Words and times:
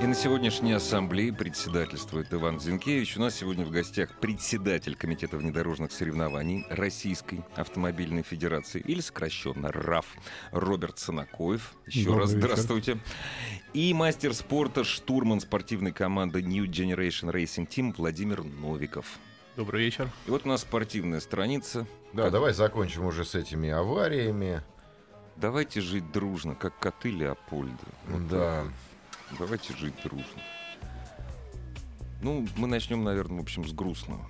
И 0.00 0.06
на 0.06 0.14
сегодняшней 0.14 0.72
ассамблее 0.72 1.32
председательствует 1.32 2.32
Иван 2.32 2.60
Зинкевич. 2.60 3.16
У 3.16 3.20
нас 3.20 3.34
сегодня 3.36 3.64
в 3.64 3.70
гостях 3.70 4.10
председатель 4.20 4.96
Комитета 4.96 5.38
внедорожных 5.38 5.92
соревнований 5.92 6.66
Российской 6.68 7.42
автомобильной 7.56 8.22
федерации, 8.22 8.80
или 8.80 9.00
сокращенно 9.00 9.72
РАФ, 9.72 10.06
Роберт 10.52 10.98
Санакоев. 10.98 11.72
Еще 11.86 12.04
Добрый 12.06 12.20
раз 12.22 12.32
вечер. 12.32 12.46
здравствуйте. 12.46 12.98
И 13.72 13.94
мастер 13.94 14.34
спорта, 14.34 14.84
штурман 14.84 15.40
спортивной 15.40 15.92
команды 15.92 16.42
New 16.42 16.64
Generation 16.66 17.32
Racing 17.32 17.66
Team 17.66 17.94
Владимир 17.96 18.42
Новиков. 18.44 19.06
Добрый 19.56 19.84
вечер. 19.84 20.10
И 20.26 20.30
вот 20.30 20.44
у 20.44 20.48
нас 20.48 20.62
спортивная 20.62 21.20
страница. 21.20 21.86
Да, 22.12 22.24
Как- 22.24 22.32
давай 22.32 22.52
закончим 22.52 23.06
уже 23.06 23.24
с 23.24 23.34
этими 23.34 23.70
авариями. 23.70 24.62
Давайте 25.36 25.80
жить 25.80 26.12
дружно, 26.12 26.54
как 26.54 26.78
коты 26.78 27.10
Леопольда. 27.10 27.72
Вот 28.08 28.28
Да. 28.28 28.64
Давайте 29.38 29.76
жить 29.76 29.94
дружно. 30.02 30.42
Ну, 32.22 32.46
мы 32.56 32.66
начнем, 32.68 33.04
наверное, 33.04 33.38
в 33.38 33.42
общем, 33.42 33.66
с 33.66 33.72
грустного. 33.72 34.26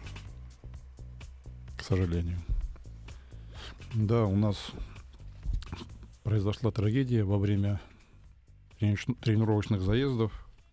К 1.77 1.83
сожалению. 1.83 2.39
Да, 3.93 4.25
у 4.25 4.35
нас 4.35 4.73
произошла 6.23 6.71
трагедия 6.71 7.23
во 7.23 7.39
время 7.39 7.81
тренировочных 8.79 9.81
заездов. 9.83 10.33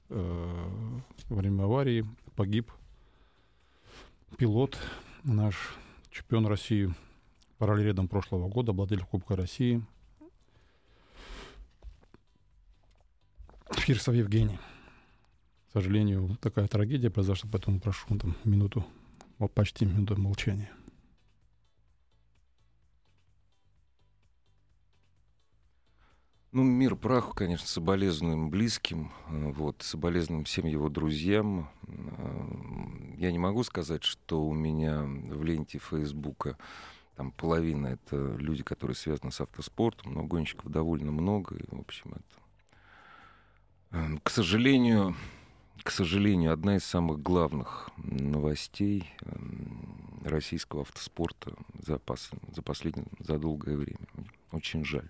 Э, 0.10 0.90
Во 1.30 1.36
время 1.36 1.64
аварии 1.64 2.06
погиб 2.36 2.72
пилот, 4.38 4.78
наш 5.24 5.76
чемпион 6.10 6.48
России 6.48 6.94
параллеледом 7.58 8.08
прошлого 8.08 8.50
года, 8.50 8.72
обладатель 8.72 9.06
Кубка 9.06 9.36
России. 9.36 9.86
Фирсов 13.92 14.16
Евгений. 14.16 14.58
К 15.68 15.74
сожалению, 15.74 16.38
такая 16.40 16.66
трагедия 16.70 17.10
произошла, 17.10 17.50
поэтому 17.52 17.82
прошу 17.82 18.18
там 18.18 18.38
минуту, 18.46 18.86
вот 19.38 19.54
почти 19.54 19.84
минуту 19.84 20.16
молчания. 20.16 20.72
Ну, 26.54 26.64
мир 26.64 26.96
праху, 26.96 27.36
конечно, 27.36 27.68
соболезнуем 27.68 28.50
близким, 28.50 29.12
э, 29.28 29.52
вот, 29.52 29.82
соболезнуем 29.82 30.46
всем 30.46 30.68
его 30.68 30.88
друзьям. 30.88 31.70
Э, 31.88 33.16
Я 33.18 33.30
не 33.34 33.40
могу 33.40 33.62
сказать, 33.66 34.06
что 34.06 34.42
у 34.42 34.54
меня 34.54 35.02
в 35.02 35.44
ленте 35.44 35.80
Фейсбука 35.80 36.58
там 37.18 37.34
половина 37.34 37.88
это 37.88 38.38
люди, 38.38 38.64
которые 38.64 38.96
связаны 38.96 39.34
с 39.34 39.42
автоспортом, 39.42 40.14
но 40.14 40.24
гонщиков 40.24 40.72
довольно 40.72 41.12
много, 41.12 41.58
и, 41.58 41.76
в 41.76 41.82
общем, 41.82 42.12
это... 42.12 42.41
Э, 43.92 44.18
К 44.24 44.30
сожалению, 44.30 45.16
к 45.84 45.92
сожалению, 45.92 46.54
одна 46.54 46.76
из 46.78 46.84
самых 46.84 47.22
главных 47.22 47.90
новостей 47.98 49.10
эм, 49.24 50.22
российского 50.24 50.82
автоспорта 50.82 51.54
за, 51.86 51.96
пос- 51.96 52.34
за 52.54 52.62
последнее, 52.62 53.08
за 53.20 53.38
долгое 53.38 53.76
время. 53.76 54.00
Очень 54.52 54.86
жаль. 54.86 55.10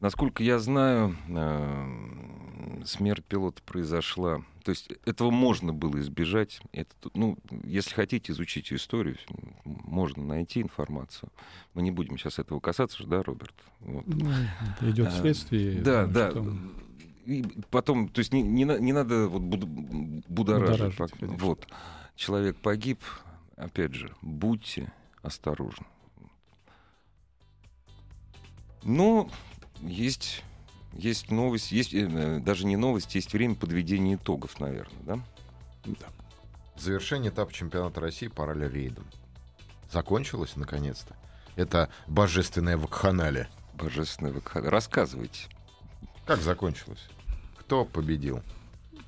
Насколько 0.00 0.42
я 0.42 0.58
знаю, 0.58 1.16
э, 1.28 2.82
смерть 2.84 3.24
пилота 3.24 3.62
произошла. 3.62 4.42
То 4.64 4.70
есть 4.70 4.92
этого 5.04 5.30
можно 5.30 5.72
было 5.72 6.00
избежать. 6.00 6.60
Это, 6.72 6.90
ну, 7.14 7.38
если 7.62 7.94
хотите, 7.94 8.32
изучите 8.32 8.74
историю, 8.74 9.16
можно 9.64 10.24
найти 10.24 10.60
информацию. 10.60 11.30
Мы 11.74 11.82
не 11.82 11.92
будем 11.92 12.18
сейчас 12.18 12.40
этого 12.40 12.58
касаться, 12.58 13.06
да, 13.06 13.22
Роберт? 13.22 13.54
Вот. 13.80 14.04
Ну, 14.06 14.28
идет 14.90 15.06
А, 15.08 15.10
следствие. 15.12 15.80
Да, 15.80 16.06
ну, 16.06 16.12
да. 16.12 16.30
что 16.30 16.40
там. 16.42 16.72
И 17.24 17.42
потом, 17.70 18.08
то 18.08 18.18
есть 18.18 18.32
не, 18.32 18.42
не, 18.42 18.64
не 18.64 18.92
надо 18.92 19.28
вот 19.28 19.42
буд- 19.42 20.24
будоражить. 20.28 20.96
Будоражить. 20.96 21.40
Вот. 21.40 21.66
Человек 22.16 22.56
погиб. 22.56 23.00
Опять 23.56 23.94
же, 23.94 24.12
будьте 24.22 24.92
осторожны. 25.22 25.86
Но 28.82 29.30
есть, 29.80 30.42
есть 30.94 31.30
новость, 31.30 31.70
есть 31.70 31.94
э, 31.94 32.40
даже 32.40 32.66
не 32.66 32.76
новость, 32.76 33.14
есть 33.14 33.32
время 33.32 33.54
подведения 33.54 34.14
итогов, 34.14 34.58
наверное, 34.58 35.02
да? 35.02 35.20
Да. 35.84 36.06
Завершение 36.76 37.30
этапа 37.30 37.52
чемпионата 37.52 38.00
России 38.00 38.26
по 38.26 38.46
ралли-рейдам. 38.46 39.04
Закончилось, 39.92 40.56
наконец-то. 40.56 41.14
Это 41.54 41.90
божественная 42.08 42.76
вакханалия. 42.76 43.48
Божественное 43.74 44.32
ВК. 44.32 44.56
Рассказывайте. 44.56 45.48
Как 46.26 46.40
закончилось? 46.40 47.08
Кто 47.58 47.84
победил? 47.84 48.40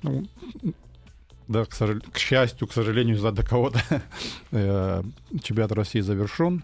Ну, 0.01 0.25
да, 1.47 1.65
к, 1.65 1.73
сожал- 1.73 2.01
к 2.11 2.17
счастью, 2.17 2.67
к 2.67 2.73
сожалению, 2.73 3.17
за 3.17 3.31
до 3.31 3.43
кого-то 3.43 3.81
э, 4.51 5.03
чемпионат 5.41 5.71
России 5.71 6.01
завершен. 6.01 6.63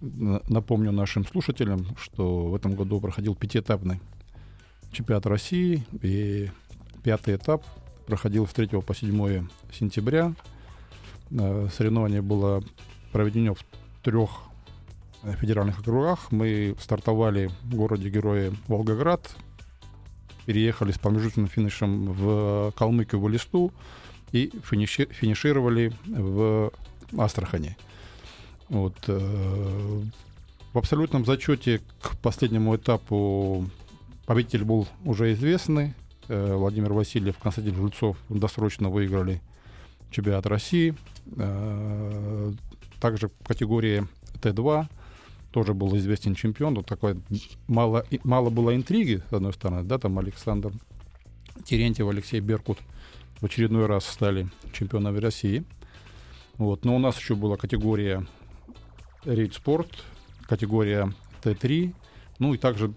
Напомню 0.00 0.90
нашим 0.90 1.24
слушателям, 1.24 1.86
что 1.96 2.46
в 2.46 2.54
этом 2.54 2.74
году 2.74 3.00
проходил 3.00 3.36
пятиэтапный 3.36 4.00
чемпионат 4.90 5.26
России, 5.26 5.86
и 6.02 6.50
пятый 7.02 7.36
этап 7.36 7.64
проходил 8.06 8.46
с 8.46 8.52
3 8.52 8.68
по 8.80 8.94
7 8.94 9.46
сентября. 9.72 10.34
Э, 11.30 11.68
Соревнование 11.72 12.20
было 12.20 12.62
проведено 13.12 13.54
в 13.54 13.64
трех 14.02 14.30
федеральных 15.40 15.80
округах. 15.80 16.30
Мы 16.32 16.74
стартовали 16.80 17.50
в 17.62 17.74
городе 17.74 18.08
Герои 18.10 18.52
Волгоград, 18.68 19.34
переехали 20.46 20.92
с 20.92 20.98
промежуточным 20.98 21.46
финишем 21.46 22.12
в 22.12 22.72
Калмыкию 22.76 23.20
в 23.20 23.28
Листу 23.28 23.72
и 24.32 24.50
финиши- 24.68 25.12
финишировали 25.12 25.92
в 26.06 26.72
Астрахани. 27.16 27.76
Вот, 28.68 28.96
э, 29.06 30.02
в 30.72 30.78
абсолютном 30.78 31.24
зачете 31.26 31.80
к 32.00 32.16
последнему 32.18 32.74
этапу 32.74 33.66
победитель 34.26 34.64
был 34.64 34.88
уже 35.04 35.32
известный. 35.34 35.94
Э, 36.28 36.54
Владимир 36.54 36.92
Васильев, 36.94 37.36
Константин 37.38 37.74
Жильцов 37.76 38.16
досрочно 38.30 38.88
выиграли 38.88 39.42
чемпионат 40.10 40.46
России. 40.46 40.94
Э, 41.36 42.52
Также 43.00 43.28
в 43.28 43.46
категории 43.46 44.06
Т2 44.40 44.86
тоже 45.52 45.74
был 45.74 45.96
известен 45.96 46.34
чемпион. 46.34 46.74
Вот 46.74 46.86
такой 46.86 47.20
мало, 47.68 48.04
мало 48.24 48.50
было 48.50 48.74
интриги, 48.74 49.22
с 49.30 49.32
одной 49.32 49.52
стороны, 49.52 49.84
да, 49.84 49.98
там 49.98 50.18
Александр 50.18 50.72
Терентьев, 51.64 52.08
Алексей 52.08 52.40
Беркут 52.40 52.78
в 53.40 53.44
очередной 53.44 53.86
раз 53.86 54.06
стали 54.06 54.48
чемпионами 54.72 55.18
России. 55.18 55.64
Вот. 56.58 56.84
Но 56.84 56.96
у 56.96 56.98
нас 56.98 57.18
еще 57.18 57.34
была 57.34 57.56
категория 57.56 58.26
Рейд 59.24 59.54
Спорт, 59.54 59.88
категория 60.48 61.12
Т3, 61.42 61.94
ну 62.38 62.54
и 62.54 62.58
также 62.58 62.92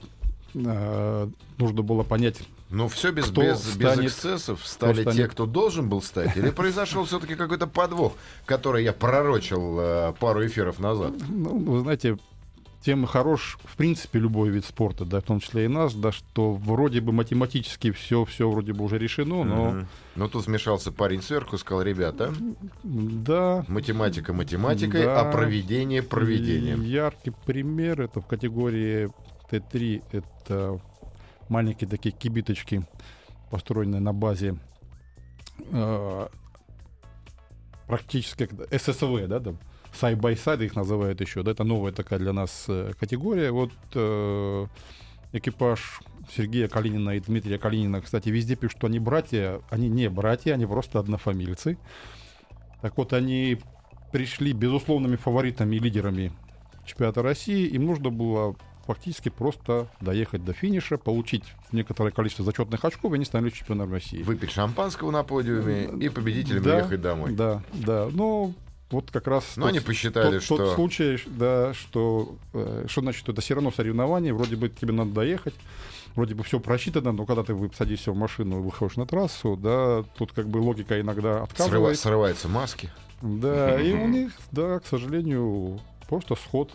э, 0.54 1.30
нужно 1.58 1.82
было 1.82 2.04
понять, 2.04 2.38
Ну, 2.70 2.88
все 2.88 3.12
без, 3.12 3.26
Кто 3.26 3.42
без, 3.42 3.76
без 3.76 3.92
станет- 3.92 4.06
эксцессов 4.12 4.66
стали 4.66 5.02
кто 5.02 5.04
те, 5.04 5.12
станет- 5.12 5.32
кто 5.32 5.46
должен 5.46 5.90
был 5.90 6.02
стать? 6.02 6.36
Или 6.38 6.50
произошел 6.52 7.06
все-таки 7.06 7.36
какой-то 7.36 7.68
подвох, 7.68 8.14
который 8.46 8.84
я 8.84 8.94
пророчил 8.94 9.78
э, 9.80 10.14
пару 10.20 10.46
эфиров 10.46 10.80
назад? 10.80 11.14
ну, 11.30 11.58
вы 11.58 11.80
знаете, 11.82 12.18
тем 12.86 13.08
хорош, 13.08 13.58
в 13.64 13.78
принципе, 13.78 14.20
любой 14.20 14.50
вид 14.50 14.64
спорта, 14.64 15.06
да, 15.06 15.20
в 15.20 15.24
том 15.24 15.40
числе 15.40 15.66
и 15.66 15.68
наш, 15.68 15.94
да, 15.94 16.12
что 16.12 16.54
вроде 16.54 17.02
бы 17.02 17.12
математически 17.12 17.90
все, 17.90 18.26
все 18.26 18.48
вроде 18.48 18.74
бы 18.74 18.84
уже 18.86 19.00
решено, 19.00 19.44
но 19.44 19.72
Мгм. 19.72 19.88
Но 20.16 20.28
тут 20.30 20.46
вмешался 20.46 20.92
парень 20.92 21.22
сверху 21.24 21.58
сказал, 21.58 21.82
ребята, 21.82 22.32
да, 22.84 23.66
математика 23.68 24.34
математикой, 24.34 25.04
Да. 25.04 25.22
а 25.22 25.32
проведение 25.32 26.04
проведением. 26.04 26.84
Яркий 26.84 27.32
пример 27.32 28.02
это 28.02 28.22
в 28.22 28.28
категории 28.28 29.10
Т3 29.50 30.04
это 30.12 30.80
маленькие 31.50 31.90
такие 31.90 32.14
кибиточки, 32.14 32.86
построенные 33.50 34.00
на 34.00 34.14
базе 34.14 34.58
э, 35.72 36.28
практически 37.88 38.48
ССВ, 38.72 39.28
да, 39.28 39.40
там, 39.40 39.58
side 40.02 40.66
их 40.66 40.76
называют 40.76 41.22
еще, 41.22 41.44
да, 41.44 41.52
это 41.52 41.64
новая 41.64 41.92
такая 41.92 42.20
для 42.20 42.34
нас 42.34 42.66
э, 42.68 42.94
категория. 43.00 43.52
Вот 43.52 43.72
э, 43.94 44.68
экипаж 45.34 46.02
Сергея 46.36 46.68
Калинина 46.68 47.12
и 47.12 47.20
Дмитрия 47.20 47.58
Калинина, 47.58 48.02
кстати, 48.02 48.30
везде 48.30 48.56
пишут, 48.56 48.78
что 48.78 48.88
они 48.88 49.00
братья. 49.00 49.62
Они 49.70 49.90
не 49.90 50.10
братья, 50.10 50.54
они 50.54 50.66
просто 50.66 51.00
однофамильцы. 51.00 51.78
Так 52.82 52.98
вот, 52.98 53.14
они 53.14 53.60
пришли 54.12 54.54
безусловными 54.54 55.16
фаворитами 55.16 55.76
и 55.76 55.80
лидерами 55.80 56.32
чемпионата 56.86 57.22
России. 57.22 57.68
Им 57.68 57.86
нужно 57.86 58.10
было 58.10 58.56
фактически 58.86 59.30
просто 59.30 59.88
доехать 60.00 60.46
до 60.46 60.54
финиша, 60.54 60.98
получить 60.98 61.44
некоторое 61.72 62.12
количество 62.12 62.46
зачетных 62.46 62.86
очков, 62.86 63.12
и 63.12 63.16
они 63.16 63.26
стали 63.26 63.50
чемпионом 63.50 63.92
России. 63.92 64.22
Выпить 64.22 64.52
шампанского 64.52 65.12
на 65.12 65.24
подиуме 65.24 65.90
и 66.00 66.10
победителем 66.10 66.64
Да, 66.64 66.76
уехать 66.78 67.02
домой. 67.02 67.34
Да, 67.34 67.64
да. 67.74 68.08
Ну, 68.12 68.54
вот 68.96 69.12
как 69.12 69.28
раз... 69.28 69.44
Но 69.56 69.64
тот- 69.64 69.70
они 69.72 69.80
посчитали, 69.80 70.36
тот, 70.36 70.44
что... 70.44 70.58
тот 70.58 70.76
случай, 70.76 71.22
да, 71.28 71.74
что, 71.74 72.36
э, 72.54 72.86
что 72.88 73.02
значит, 73.02 73.28
это 73.30 73.42
все 73.42 73.54
равно 73.56 73.72
соревнование, 73.72 74.34
вроде 74.34 74.56
бы 74.56 74.70
тебе 74.70 74.92
надо 74.94 75.12
доехать, 75.12 75.54
вроде 76.16 76.34
бы 76.36 76.44
все 76.44 76.60
просчитано, 76.60 77.12
но 77.12 77.26
когда 77.26 77.44
ты 77.44 77.56
садишься 77.78 78.12
в 78.12 78.16
машину 78.18 78.60
и 78.60 78.62
выходишь 78.62 78.98
на 78.98 79.06
трассу, 79.06 79.56
да, 79.56 80.04
тут 80.18 80.32
как 80.34 80.48
бы 80.48 80.58
логика 80.58 81.00
иногда 81.00 81.30
Срыва- 81.38 81.44
отказывает. 81.44 82.00
срываются 82.00 82.48
маски. 82.50 82.90
Да, 83.22 83.80
и 83.80 83.94
у 83.94 84.08
них, 84.08 84.32
да, 84.52 84.80
к 84.80 84.88
сожалению, 84.88 85.80
просто 86.08 86.36
сход. 86.36 86.72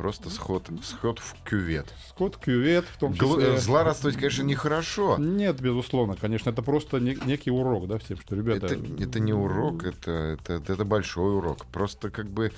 Просто 0.00 0.30
сход, 0.30 0.66
сход 0.82 1.18
в 1.18 1.34
кювет. 1.44 1.92
Сход, 2.08 2.38
кювет, 2.38 2.86
в 2.86 2.98
том 2.98 3.12
числе. 3.12 3.56
э, 3.56 3.58
Злорадствовать, 3.58 4.16
конечно, 4.16 4.42
нехорошо. 4.42 5.18
Нет, 5.18 5.60
безусловно, 5.60 6.16
конечно, 6.16 6.48
это 6.48 6.62
просто 6.62 7.00
не- 7.00 7.18
некий 7.26 7.50
урок, 7.50 7.86
да, 7.86 7.98
всем, 7.98 8.18
что, 8.18 8.34
ребята... 8.34 8.68
Это, 8.68 8.76
это 9.02 9.20
не 9.20 9.34
урок, 9.34 9.84
это, 9.84 10.38
это, 10.40 10.54
это 10.72 10.84
большой 10.86 11.36
урок. 11.36 11.66
Просто 11.66 12.08
как 12.08 12.30
бы, 12.30 12.50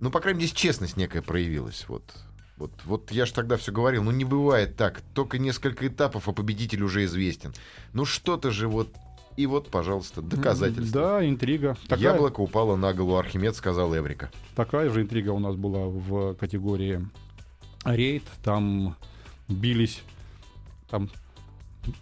ну, 0.00 0.10
по 0.10 0.20
крайней 0.20 0.40
мере, 0.40 0.48
здесь 0.48 0.60
честность 0.60 0.98
некая 0.98 1.22
проявилась. 1.22 1.86
Вот, 1.88 2.02
вот, 2.58 2.70
вот 2.84 3.10
я 3.10 3.24
же 3.24 3.32
тогда 3.32 3.56
все 3.56 3.72
говорил, 3.72 4.02
ну 4.02 4.10
не 4.10 4.26
бывает 4.26 4.76
так, 4.76 5.00
только 5.14 5.38
несколько 5.38 5.88
этапов, 5.88 6.28
а 6.28 6.32
победитель 6.32 6.82
уже 6.82 7.06
известен. 7.06 7.54
Ну 7.94 8.04
что-то 8.04 8.50
же 8.50 8.68
вот, 8.68 8.90
и 9.36 9.46
вот, 9.46 9.70
пожалуйста, 9.70 10.22
доказательство. 10.22 11.00
Да, 11.00 11.28
интрига. 11.28 11.76
Такая, 11.88 12.12
Яблоко 12.12 12.40
упало 12.40 12.76
на 12.76 12.92
голову, 12.92 13.16
Архимед 13.18 13.56
сказал 13.56 13.94
Эврика. 13.96 14.30
такая 14.54 14.90
же 14.90 15.02
интрига 15.02 15.30
у 15.30 15.38
нас 15.38 15.56
была 15.56 15.86
в 15.86 16.34
категории 16.34 17.04
рейд. 17.84 18.24
Там 18.42 18.96
бились 19.48 20.02
там 20.88 21.10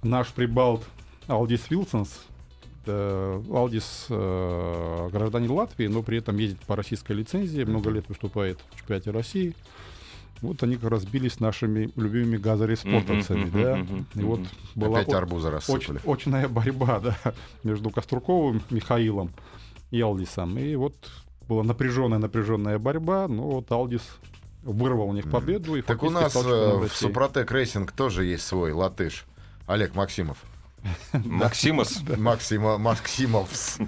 наш 0.03 0.29
прибалт 0.29 0.85
Алдис 1.27 1.71
Вилсонс. 1.71 2.25
э, 2.87 3.43
Алдис 3.51 4.07
э, 4.11 5.09
гражданин 5.11 5.51
Латвии, 5.51 5.87
но 5.87 6.03
при 6.03 6.19
этом 6.19 6.37
ездит 6.37 6.61
по 6.61 6.77
российской 6.77 7.13
лицензии, 7.13 7.65
много 7.65 7.91
лет 7.91 8.09
выступает 8.09 8.59
в 8.73 8.79
чемпионате 8.79 9.11
России. 9.11 9.55
Вот 10.43 10.63
они 10.65 10.77
как 10.77 10.91
раз 10.91 11.05
бились 11.05 11.35
с 11.35 11.41
нашими 11.41 11.91
любимыми 11.97 12.37
ГАЗ 12.37 12.54
Рейд 12.54 12.76
Спортовцами, 12.76 13.49
да. 13.51 13.87
И 14.15 14.25
вот 14.25 14.41
была 14.75 15.01
Опять 15.01 15.15
очень, 15.15 15.49
рассыпали. 15.49 16.01
мощная 16.05 16.49
борьба, 16.49 16.99
да, 17.05 17.17
между 17.63 17.91
Кострюковым 17.91 18.61
Михаилом 18.69 19.31
и 19.93 20.01
Алдисом. 20.01 20.59
И 20.59 20.75
вот 20.75 20.95
была 21.49 21.63
напряженная, 21.63 22.19
напряженная 22.19 22.79
борьба, 22.79 23.29
но 23.29 23.45
вот 23.45 23.71
Алдис 23.71 24.03
вырвал 24.63 25.11
у 25.11 25.13
них 25.13 25.31
победу. 25.31 25.77
И 25.77 25.83
Так 25.83 26.03
у 26.03 26.11
нас 26.11 26.33
стал 26.33 26.45
э, 26.49 26.89
в. 26.89 26.93
Супротек 26.93 27.51
Рейсинг 27.53 27.93
тоже 27.93 28.25
есть 28.25 28.45
свой 28.45 28.73
латыш. 28.73 29.25
Олег 29.67 29.95
Максимов. 29.95 30.39
Максимовс. 31.13 32.03
Максима, 32.17 32.79
Максимовс 32.79 33.79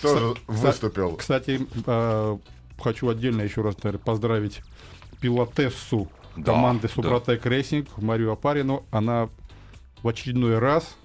тоже 0.00 0.34
выступил. 0.46 1.16
Кстати, 1.16 1.66
э, 1.86 2.38
хочу 2.80 3.08
отдельно 3.08 3.42
еще 3.42 3.62
раз 3.62 3.76
поздравить 4.04 4.62
пилотессу 5.22 6.08
Да, 6.36 6.42
команды 6.52 6.88
да. 6.88 6.94
Супротек 6.94 7.46
Рейсинг 7.46 7.96
Марию 7.98 8.32
Апарину. 8.32 8.84
Она 8.90 9.28
в 10.02 10.08
очередной 10.08 10.58
раз 10.58 10.96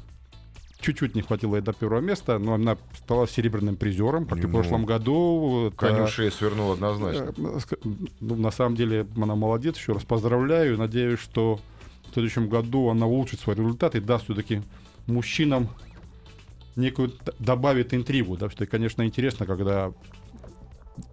чуть-чуть 0.80 1.16
не 1.16 1.22
хватило 1.22 1.56
ей 1.56 1.62
до 1.62 1.74
первого 1.74 2.02
места, 2.02 2.38
но 2.40 2.54
она 2.56 2.78
стала 2.96 3.28
серебряным 3.28 3.76
призером, 3.78 4.26
как 4.26 4.40
и 4.40 4.42
в 4.42 4.48
Ну, 4.48 4.54
прошлом 4.54 4.86
году. 4.86 5.68
Это- 5.68 5.76
Коню 5.78 6.08
шею 6.08 6.32
свернул 6.32 6.72
однозначно. 6.72 7.34
Э, 7.38 7.58
ск- 7.60 8.08
ну, 8.20 8.36
на 8.36 8.52
самом 8.52 8.76
деле 8.76 9.08
она 9.16 9.36
молодец, 9.36 9.78
еще 9.78 9.94
раз 9.94 10.04
поздравляю. 10.04 10.78
Надеюсь, 10.78 11.20
что 11.20 11.60
в 12.10 12.14
следующем 12.14 12.48
году 12.50 12.90
она 12.90 13.06
улучшит 13.06 13.40
свои 13.40 13.56
результаты 13.56 13.98
и 14.00 14.02
даст 14.02 14.26
все-таки 14.26 14.62
мужчинам 15.08 15.70
некую 16.76 17.12
добавит 17.40 17.94
интригу. 17.94 18.38
Да, 18.38 18.50
что, 18.50 18.66
конечно, 18.68 19.04
интересно, 19.04 19.46
когда 19.48 19.92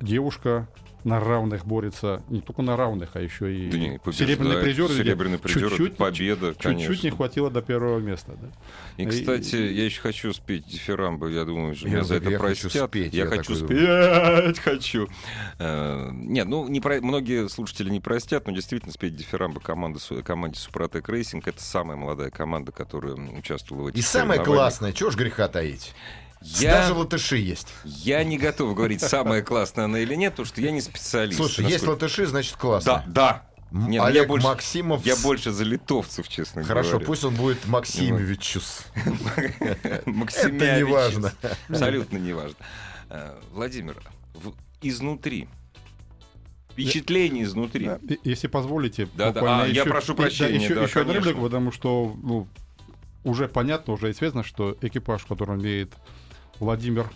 девушка 0.01 0.69
на 1.05 1.21
равных 1.21 1.67
борется, 1.67 2.23
не 2.31 2.41
только 2.41 2.63
на 2.63 2.77
равных, 2.77 3.11
а 3.15 3.21
еще 3.21 3.55
и 3.55 3.71
Да 3.71 3.77
не, 3.79 4.01
серебряный 4.13 4.57
призер. 4.63 4.89
Серебряный 4.89 5.39
призер, 5.39 5.69
чуть-чуть, 5.69 5.97
победа, 5.97 6.55
чуть-чуть 6.55 6.65
не 6.79 6.87
конечно. 6.87 7.11
хватило 7.11 7.51
до 7.51 7.61
первого 7.63 7.99
места. 7.99 8.33
Да. 8.41 8.49
И, 9.03 9.07
кстати, 9.07 9.57
я 9.57 9.85
еще 9.85 10.01
хочу 10.01 10.33
спеть 10.33 10.67
дифирамбы, 10.67 11.31
я 11.33 11.45
думаю, 11.45 11.75
что 11.75 11.87
Я 11.89 11.95
меня 11.95 12.05
за 12.05 12.15
это 12.17 12.31
я 12.31 12.39
хочу 12.39 12.63
простят. 12.63 12.89
спеть, 12.91 13.13
я 13.15 13.25
я 13.25 13.31
хочу 13.31 13.55
спеть, 13.55 14.59
хочу. 14.65 15.09
Э, 15.59 16.11
Нет, 16.13 16.47
ну, 16.49 16.69
не 16.69 16.81
про- 16.81 17.01
многие 17.01 17.49
слушатели 17.49 17.91
не 17.91 18.01
простят, 18.01 18.47
но 18.47 18.53
действительно 18.55 18.93
спеть 18.93 19.15
дифирамбы 19.17 19.61
команды, 19.61 20.01
команде 20.25 20.59
Супротек 20.59 21.09
Racing 21.09 21.47
это 21.47 21.63
самая 21.63 21.97
молодая 21.97 22.31
команда, 22.31 22.73
которая 22.73 23.15
участвовала 23.15 23.85
в 23.85 23.87
этих 23.89 23.99
И 23.99 24.03
самое 24.03 24.39
соревнованиях. 24.39 24.57
классное, 24.65 24.93
чего 24.93 25.11
ж 25.11 25.17
греха 25.17 25.49
таить? 25.49 25.93
Я, 26.43 26.73
Даже 26.81 26.93
латыши 26.95 27.39
есть. 27.39 27.69
я 27.85 28.23
не 28.23 28.37
готов 28.37 28.75
говорить, 28.75 29.01
самая 29.01 29.43
классная 29.43 29.87
она 29.87 29.99
или 30.01 30.15
нет, 30.15 30.33
потому 30.35 30.47
что 30.47 30.61
я 30.61 30.71
не 30.71 30.81
специалист. 30.83 31.39
Слушай, 31.39 31.61
есть 31.65 31.85
насколько- 31.85 31.91
латыши, 32.05 32.27
значит 32.27 32.57
классно. 32.57 33.03
Да, 33.07 33.47
да. 33.47 33.47
Нет, 33.71 34.01
ну, 34.03 34.05
Олег 34.05 34.23
я 34.23 34.29
больше, 34.29 34.47
Максимов. 34.47 35.05
я 35.07 35.17
больше 35.17 35.51
за 35.51 35.65
литовцев, 35.65 36.29
честно 36.29 36.63
Хорошо, 36.63 36.91
говоря. 36.91 37.07
пусть 37.07 37.25
он 37.25 37.35
будет 37.35 37.67
Максимовичус. 37.67 38.85
Максимович. 40.07 40.63
Это 40.63 40.77
не 40.77 40.85
важно. 40.85 41.33
Абсолютно 41.69 42.19
не 42.19 42.33
важно. 42.35 42.57
Э, 43.11 43.35
Владимир, 43.53 43.97
изнутри. 44.83 45.49
Впечатление 46.71 47.45
изнутри. 47.45 47.87
Да, 47.87 47.99
Если 48.25 48.49
позволите, 48.49 49.07
Да, 49.15 49.27
да. 49.27 49.33
буквально 49.33 49.65
А, 49.65 49.67
я 49.67 49.85
прошу 49.85 50.15
да, 50.15 50.23
прощения, 50.25 50.57
еще, 50.63 50.75
да, 50.75 50.83
еще 50.85 51.01
конечно. 51.05 51.19
реплику, 51.19 51.43
потому 51.43 51.71
что 51.73 52.17
ну, 52.23 52.49
уже 53.23 53.49
понятно, 53.49 53.93
уже 53.95 54.11
известно, 54.11 54.43
что 54.45 54.77
экипаж, 54.81 55.23
в 55.23 55.27
котором 55.27 55.59
едет 55.61 55.93
Владимир 56.61 57.11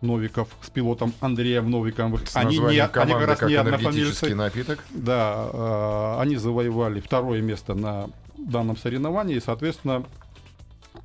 Новиков 0.00 0.48
с 0.62 0.70
пилотом 0.70 1.14
Андреем 1.20 1.70
Новиковым, 1.70 2.18
С 2.26 2.36
они, 2.36 2.56
не, 2.56 2.58
названием 2.58 2.84
они 2.84 2.92
как 2.92 3.08
команды 3.08 3.26
раз 3.26 3.38
как 3.38 3.48
не 3.48 3.54
энергетический 3.56 4.32
однофамильцы. 4.32 4.34
напиток. 4.34 4.84
Да, 4.90 5.48
э, 5.52 6.16
они 6.20 6.36
завоевали 6.36 7.00
второе 7.00 7.40
место 7.40 7.74
на 7.74 8.08
данном 8.36 8.76
соревновании 8.76 9.36
и, 9.36 9.40
соответственно, 9.40 10.04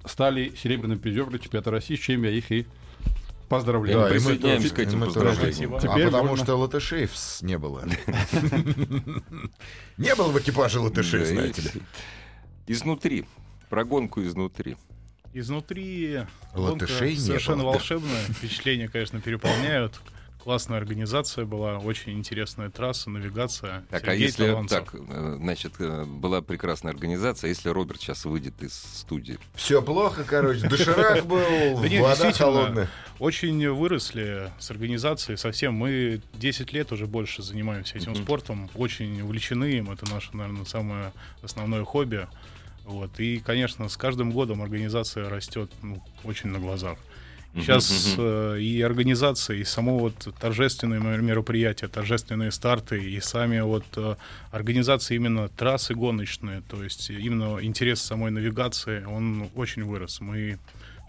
стали 0.06 0.54
серебряным 0.62 1.00
призером 1.00 1.38
чемпионата 1.39 1.72
России, 1.72 1.96
с 1.96 2.00
чем 2.00 2.24
я 2.24 2.32
их 2.32 2.51
и 2.51 2.66
поздравляю. 3.48 4.00
Да, 4.00 4.10
и 4.10 4.13
мы 4.13 4.20
присоединяемся 4.20 4.75
к 4.75 4.80
этим 4.80 5.00
поздравлениям. 5.01 5.75
А 5.75 5.80
Теперь 5.80 6.06
потому 6.06 6.30
можно- 6.30 6.46
что 6.46 6.56
латышей 6.58 7.10
не 7.42 7.58
было. 7.58 7.84
Не 9.98 10.16
было 10.16 10.30
в 10.32 10.39
экипаже 10.39 10.80
латышей, 10.80 11.25
знаете 11.25 11.62
ли. 11.62 11.72
Изнутри. 12.68 13.25
Про 13.70 13.84
гонку 13.86 14.22
изнутри. 14.22 14.78
Изнутри 15.33 16.21
Латышей 16.53 17.12
не 17.13 17.17
совершенно 17.19 17.63
было. 17.63 17.71
волшебная. 17.74 18.21
Впечатления, 18.24 18.88
конечно, 18.88 19.21
переполняют. 19.21 20.00
Классная 20.43 20.77
организация 20.77 21.43
была, 21.43 21.79
очень 21.79 22.13
интересная 22.13 22.69
трасса, 22.69 23.09
навигация. 23.09 23.83
Так, 23.89 24.03
а 24.03 24.12
Сергей 24.12 24.25
если 24.25 24.48
Таланцев. 24.48 24.79
так, 24.86 24.95
э, 24.95 25.36
значит, 25.38 25.74
э, 25.79 26.05
была 26.05 26.41
прекрасная 26.41 26.93
организация, 26.93 27.50
если 27.50 27.67
Роберт 27.67 28.00
сейчас 28.00 28.24
выйдет 28.24 28.63
из 28.63 28.74
студии. 28.74 29.38
Все 29.53 29.81
плохо, 29.81 30.24
короче. 30.24 30.67
Доширак 30.69 31.25
был, 31.25 31.39
Да 31.39 31.75
вода 31.75 31.89
действительно, 31.89 32.31
холодная. 32.33 32.89
Очень 33.19 33.69
выросли 33.69 34.50
с 34.59 34.71
организацией 34.71 35.38
совсем. 35.38 35.74
Мы 35.74 36.21
10 36.36 36.71
лет 36.71 36.93
уже 36.93 37.05
больше 37.05 37.43
занимаемся 37.43 37.98
этим 37.98 38.15
спортом, 38.15 38.69
очень 38.75 39.21
увлечены 39.21 39.65
им. 39.74 39.91
Это 39.91 40.09
наше, 40.09 40.29
наверное, 40.36 40.63
самое 40.65 41.12
основное 41.43 41.83
хобби. 41.83 42.27
Вот. 42.89 43.19
И, 43.19 43.39
конечно, 43.39 43.88
с 43.88 43.98
каждым 43.98 44.31
годом 44.31 44.62
организация 44.62 45.29
растет 45.29 45.72
ну, 45.84 46.01
очень 46.24 46.50
на 46.50 46.60
глазах. 46.60 46.98
Сейчас 47.55 48.13
мгм. 48.15 48.15
э, 48.19 48.62
и 48.62 48.81
организация, 48.81 49.58
и 49.58 49.63
само 49.63 49.98
вот 49.98 50.27
торжественные 50.39 51.00
ме- 51.00 51.17
мероприятия, 51.17 51.88
торжественные 51.88 52.51
старты, 52.51 53.01
и 53.01 53.19
сами 53.19 53.60
вот 53.62 53.86
э, 53.96 54.15
организации 54.51 55.15
именно 55.15 55.50
трассы 55.50 55.96
гоночные, 55.96 56.62
то 56.62 56.84
есть 56.84 57.10
именно 57.10 57.58
интерес 57.62 58.01
самой 58.01 58.29
навигации, 58.29 59.03
он 59.03 59.50
очень 59.55 59.84
вырос. 59.84 60.22
Мы 60.22 60.60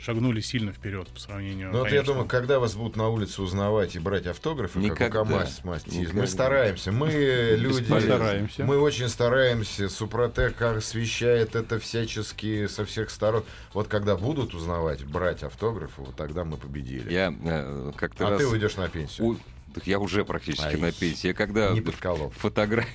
шагнули 0.00 0.40
сильно 0.40 0.72
вперед 0.72 1.08
по 1.08 1.20
сравнению. 1.20 1.70
Ну 1.72 1.80
вот 1.80 1.92
я 1.92 2.02
думаю, 2.02 2.26
когда 2.26 2.58
вас 2.58 2.74
будут 2.74 2.96
на 2.96 3.08
улице 3.08 3.42
узнавать 3.42 3.96
и 3.96 3.98
брать 3.98 4.26
автографы, 4.26 4.78
Никогда. 4.78 5.04
как 5.10 5.26
у 5.26 5.28
КамАЗ 5.28 5.60
Никогда. 5.86 6.20
мы 6.20 6.26
стараемся, 6.26 6.92
мы 6.92 7.10
люди, 7.58 7.82
стараемся. 7.84 8.64
мы 8.64 8.78
очень 8.78 9.08
стараемся, 9.08 9.88
Супротек 9.88 10.60
освещает 10.62 11.54
это 11.54 11.78
всячески 11.78 12.66
со 12.66 12.84
всех 12.84 13.10
сторон. 13.10 13.44
Вот 13.74 13.88
когда 13.88 14.16
будут 14.16 14.54
узнавать, 14.54 15.04
брать 15.04 15.42
автографы, 15.42 16.00
вот 16.02 16.16
тогда 16.16 16.44
мы 16.44 16.56
победили. 16.56 17.12
Я 17.12 17.34
э, 17.44 17.92
как-то 17.96 18.26
а 18.26 18.30
раз... 18.30 18.40
ты 18.40 18.46
уйдешь 18.46 18.76
на 18.76 18.88
пенсию. 18.88 19.26
У- 19.26 19.36
Так 19.74 19.86
я 19.86 19.98
уже 20.00 20.24
практически 20.24 20.64
Ай, 20.74 20.76
на 20.76 20.90
пенсии. 20.92 21.28
Я 21.28 21.34
когда 21.34 21.70
не 21.70 21.80
подколол. 21.80 22.32
фотогра- 22.42 22.86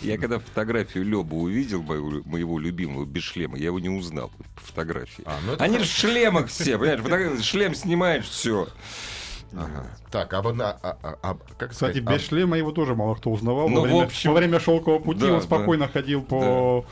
Я 0.00 0.18
когда 0.18 0.38
фотографию 0.38 1.04
Лёба 1.04 1.34
увидел, 1.34 1.82
моего, 1.82 2.20
моего 2.24 2.58
любимого 2.58 3.04
без 3.04 3.22
шлема, 3.22 3.56
я 3.56 3.66
его 3.66 3.78
не 3.78 3.88
узнал 3.88 4.30
по 4.56 4.60
фотографии. 4.60 5.22
А, 5.26 5.38
ну 5.46 5.52
это 5.52 5.64
Они 5.64 5.74
хорошо. 5.76 5.90
в 5.92 5.94
шлемах 5.96 6.46
все, 6.48 6.76
понимаешь? 6.78 7.00
фотографии- 7.00 7.42
Шлем 7.42 7.74
снимаешь, 7.74 8.24
все. 8.28 8.68
Ага. 9.56 9.86
Так, 10.10 10.34
а, 10.34 10.42
вот 10.42 10.56
на- 10.56 10.72
а- 10.72 10.98
а- 11.00 11.18
а- 11.22 11.36
как 11.56 11.70
Кстати, 11.70 11.98
сказать, 12.00 12.18
без 12.20 12.26
шлема 12.26 12.58
его 12.58 12.72
тоже 12.72 12.96
мало 12.96 13.14
кто 13.14 13.30
узнавал. 13.30 13.68
Ну, 13.68 13.76
во, 13.76 13.82
время, 13.82 14.00
в 14.00 14.04
общем, 14.06 14.30
во 14.30 14.36
время 14.36 14.58
шелкового 14.58 14.98
пути 14.98 15.20
да, 15.20 15.32
он 15.34 15.42
спокойно 15.42 15.86
ходил 15.86 16.22
по 16.22 16.84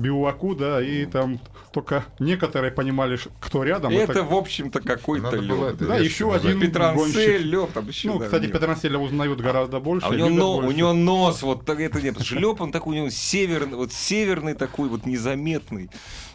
биваку, 0.00 0.54
да, 0.54 0.82
и 0.82 1.06
там 1.06 1.40
только 1.72 2.04
некоторые 2.18 2.72
понимали, 2.72 3.18
кто 3.40 3.62
рядом. 3.62 3.92
Это, 3.92 4.22
в 4.22 4.34
общем-то, 4.34 4.80
какой-то 4.80 5.36
это 5.36 5.86
Да, 5.86 5.96
еще 5.98 6.34
один 6.34 6.60
Петрансель. 6.60 7.46
Лёб, 7.46 7.72
там 7.72 7.88
еще. 7.88 8.08
Ну, 8.08 8.18
да, 8.18 8.24
кстати. 8.24 8.46
Петранселя 8.46 8.98
узнают 8.98 9.40
гораздо 9.40 9.80
больше. 9.80 10.06
А 10.06 10.10
у 10.10 10.14
него, 10.14 10.28
но- 10.28 10.56
у 10.56 10.62
больше. 10.62 10.76
него 10.76 10.92
нос, 10.92 11.42
вот 11.42 11.64
так 11.64 11.80
это 11.80 12.00
нет. 12.00 12.16
Потому 12.16 12.54
что 12.54 12.64
он 12.64 12.72
такой, 12.72 12.94
у 12.96 12.96
него 12.98 13.10
северный, 13.10 13.76
вот 13.76 13.92
северный 13.92 14.54
такой, 14.54 14.88
вот 14.88 15.06
незаметный. 15.06 15.90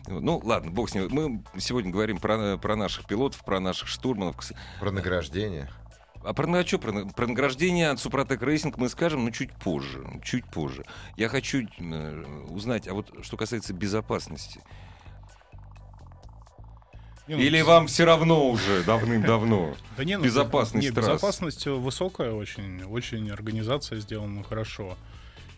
Ну, 0.07 0.41
ладно, 0.43 0.71
бог 0.71 0.89
с 0.89 0.93
ним. 0.93 1.07
Мы 1.11 1.43
сегодня 1.59 1.91
говорим 1.91 2.17
про, 2.17 2.57
про 2.57 2.75
наших 2.75 3.05
пилотов, 3.05 3.43
про 3.43 3.59
наших 3.59 3.87
штурманов. 3.87 4.35
Про 4.79 4.91
награждение. 4.91 5.69
А 6.25 6.33
про, 6.33 6.51
а 6.57 6.63
чё, 6.63 6.79
про, 6.79 7.05
про 7.05 7.27
награждение 7.27 7.89
от 7.89 7.99
Супротек 7.99 8.41
Racing 8.41 8.77
мы 8.77 8.89
скажем, 8.89 9.25
но 9.25 9.31
чуть 9.31 9.51
позже. 9.51 10.03
Чуть 10.23 10.45
позже. 10.45 10.83
Я 11.17 11.29
хочу 11.29 11.67
э, 11.77 12.43
узнать, 12.49 12.87
а 12.87 12.93
вот 12.93 13.13
что 13.21 13.37
касается 13.37 13.73
безопасности. 13.73 14.61
Не, 17.27 17.35
ну, 17.35 17.41
Или 17.41 17.61
вам 17.61 17.87
все 17.87 18.05
равно 18.05 18.49
уже 18.49 18.83
давным-давно? 18.83 19.75
Да 19.97 20.03
не, 20.03 20.17
ну, 20.17 20.23
безопасность 20.23 20.89
не, 20.89 20.93
трасс? 20.93 21.07
безопасность 21.07 21.65
высокая 21.65 22.31
очень, 22.31 22.83
очень 22.83 23.31
организация 23.31 23.99
сделана 23.99 24.43
хорошо. 24.43 24.97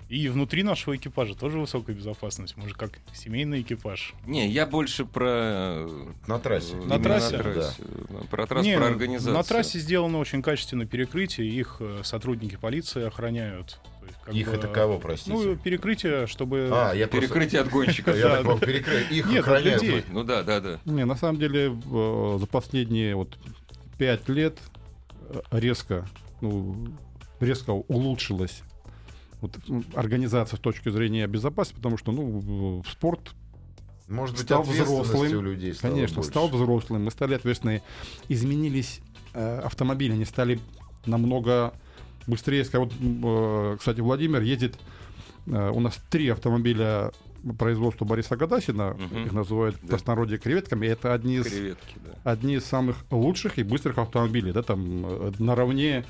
И 0.10 0.30
внутри 0.30 0.64
нашего 0.64 0.96
экипажа 0.96 1.36
тоже 1.36 1.60
высокая 1.60 1.94
безопасность. 1.96 2.56
Мы 2.56 2.70
же 2.70 2.76
как 2.76 2.92
семейный 3.14 3.62
экипаж. 3.62 4.14
Не, 4.26 4.48
я 4.48 4.66
больше 4.66 5.04
про... 5.04 5.86
э, 5.86 6.08
На 6.28 6.40
трассе. 6.40 6.74
э, 6.74 6.78
На 6.78 6.82
именно 6.84 7.00
трассе? 7.04 7.38
На 7.38 7.44
трассе. 7.44 7.84
Про 8.30 8.48
трассу, 8.48 8.70
Не, 8.70 8.78
про 8.78 8.88
организацию. 8.88 9.34
На 9.34 9.44
трассе 9.44 9.80
сделано 9.80 10.20
очень 10.20 10.42
качественно 10.42 10.86
перекрытие, 10.86 11.50
их 11.50 11.78
э, 11.82 12.02
сотрудники 12.04 12.56
полиции 12.56 13.04
охраняют. 13.06 13.80
Как 14.24 14.34
Их 14.34 14.48
бы, 14.50 14.54
это 14.56 14.68
кого, 14.70 14.98
простите? 15.00 15.34
Ну, 15.36 15.56
перекрытие, 15.58 16.28
чтобы... 16.28 16.70
а, 16.72 16.94
я 16.94 17.08
просто- 17.08 17.28
Перекрытие 17.28 17.62
от 17.62 17.70
гонщиков. 17.70 18.16
Я 18.18 18.42
так 18.44 18.64
Их 19.12 19.38
охраняют. 19.40 20.06
Ну 20.10 20.24
да, 20.24 20.44
да, 20.44 20.62
да. 20.62 20.80
Не, 20.86 21.04
на 21.06 21.16
самом 21.16 21.40
деле 21.40 21.68
э, 21.86 22.38
за 22.40 22.46
последние 22.46 23.16
вот 23.16 23.38
пять 23.98 24.30
лет 24.30 24.58
э, 25.30 25.42
резко, 25.52 26.08
ну, 26.40 26.88
резко 27.42 27.72
улучшилась 27.72 28.64
вот, 29.42 29.58
организация 29.96 30.58
с 30.58 30.60
точки 30.60 30.90
зрения 30.90 31.28
безопасности, 31.28 31.78
потому 31.78 31.98
что, 31.98 32.12
ну, 32.12 32.82
в- 32.84 32.88
спорт, 32.90 33.34
Может 34.08 34.36
быть, 34.38 34.46
Стал 34.46 34.64
взрослым. 34.64 35.38
у 35.38 35.42
людей 35.42 35.74
стало 35.74 35.92
конечно, 35.94 36.16
больше. 36.16 36.30
стал 36.30 36.48
взрослым, 36.48 37.04
мы 37.04 37.12
стали 37.12 37.34
ответственные, 37.34 37.82
изменились 38.30 39.02
э, 39.34 39.60
автомобили, 39.60 40.14
они 40.14 40.24
стали 40.26 40.60
намного 41.06 41.74
быстрее. 42.26 42.66
Вот, 42.74 42.92
э, 43.00 43.76
кстати, 43.78 44.00
Владимир 44.00 44.42
ездит, 44.42 44.80
э, 45.46 45.70
у 45.72 45.80
нас 45.82 46.00
три 46.10 46.30
автомобиля 46.30 47.12
производства 47.60 48.04
Бориса 48.06 48.36
Гадасина, 48.38 48.96
Мгм. 48.98 49.26
их 49.26 49.32
называют 49.34 49.76
в 49.78 49.82
Да. 49.82 49.88
простонародье 49.90 50.38
креветками, 50.38 50.88
это 50.88 51.14
одни 51.14 51.36
из 51.36 51.46
Креветки, 51.46 51.96
да. 52.04 52.32
одни 52.32 52.56
из 52.56 52.66
самых 52.66 52.96
лучших 53.12 53.60
и 53.60 53.64
быстрых 53.64 53.98
автомобилей, 54.00 54.54
да, 54.54 54.64
там 54.64 55.06
э, 55.06 55.32
наравне 55.40 56.04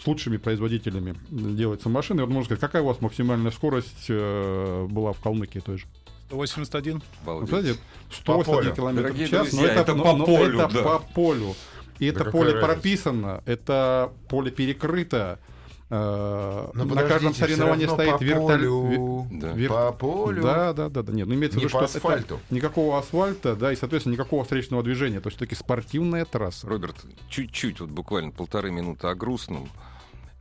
с 0.00 0.06
лучшими 0.06 0.36
производителями 0.36 1.14
делаются 1.30 1.88
машины. 1.88 2.22
Вот 2.22 2.30
можно 2.30 2.44
сказать, 2.44 2.60
какая 2.60 2.82
у 2.82 2.86
вас 2.86 3.00
максимальная 3.00 3.50
скорость 3.50 4.06
э, 4.08 4.86
была 4.90 5.12
в 5.12 5.20
Калмыкии 5.20 5.60
той 5.60 5.78
же? 5.78 5.86
181. 6.28 6.94
Вот 6.94 7.02
Обалдеть. 7.28 7.48
знаете, 7.50 7.78
181 8.10 8.44
полю. 8.64 8.74
километров 8.76 9.04
Дорогие 9.06 9.26
в 9.26 9.30
час, 9.30 9.52
но 9.52 9.58
друзья, 9.58 9.72
это, 9.72 9.80
это 9.82 9.94
но- 9.94 10.04
по 10.04 10.12
но 10.16 10.24
полю, 10.26 10.60
это 10.60 10.74
да. 10.74 10.82
по 10.82 10.98
полю. 11.14 11.54
И 12.00 12.10
Да 12.10 12.20
это 12.22 12.30
поле 12.30 12.52
разница? 12.52 12.66
прописано, 12.66 13.42
это 13.46 14.12
поле 14.28 14.50
перекрыто. 14.50 15.38
Э, 15.94 16.70
Но 16.74 16.84
на 16.84 17.02
каждом 17.04 17.34
соревновании 17.34 17.86
стоит 17.86 18.18
по 18.18 18.22
вертолет. 18.24 18.46
полю. 18.70 19.26
Да. 19.30 19.52
Вер- 19.52 19.68
По 19.68 19.92
полю. 19.92 20.42
Да, 20.42 20.72
да, 20.72 20.88
да, 20.88 21.02
да. 21.02 21.12
Нет, 21.12 21.26
ну 21.26 21.34
имеется 21.34 21.58
в 21.58 21.62
виду, 21.62 21.70
по 21.72 21.86
что 21.86 21.98
это 21.98 22.08
асфальту. 22.08 22.40
никакого 22.50 22.98
асфальта, 22.98 23.54
да, 23.56 23.72
и, 23.72 23.76
соответственно, 23.76 24.14
никакого 24.14 24.42
встречного 24.44 24.82
движения. 24.82 25.20
То 25.20 25.28
есть 25.28 25.38
таки 25.38 25.54
спортивная 25.54 26.24
трасса. 26.24 26.66
Роберт, 26.68 26.96
чуть-чуть, 27.28 27.80
вот 27.80 27.90
буквально 27.90 28.30
полторы 28.32 28.70
минуты 28.70 29.06
о 29.08 29.14
грустном. 29.14 29.68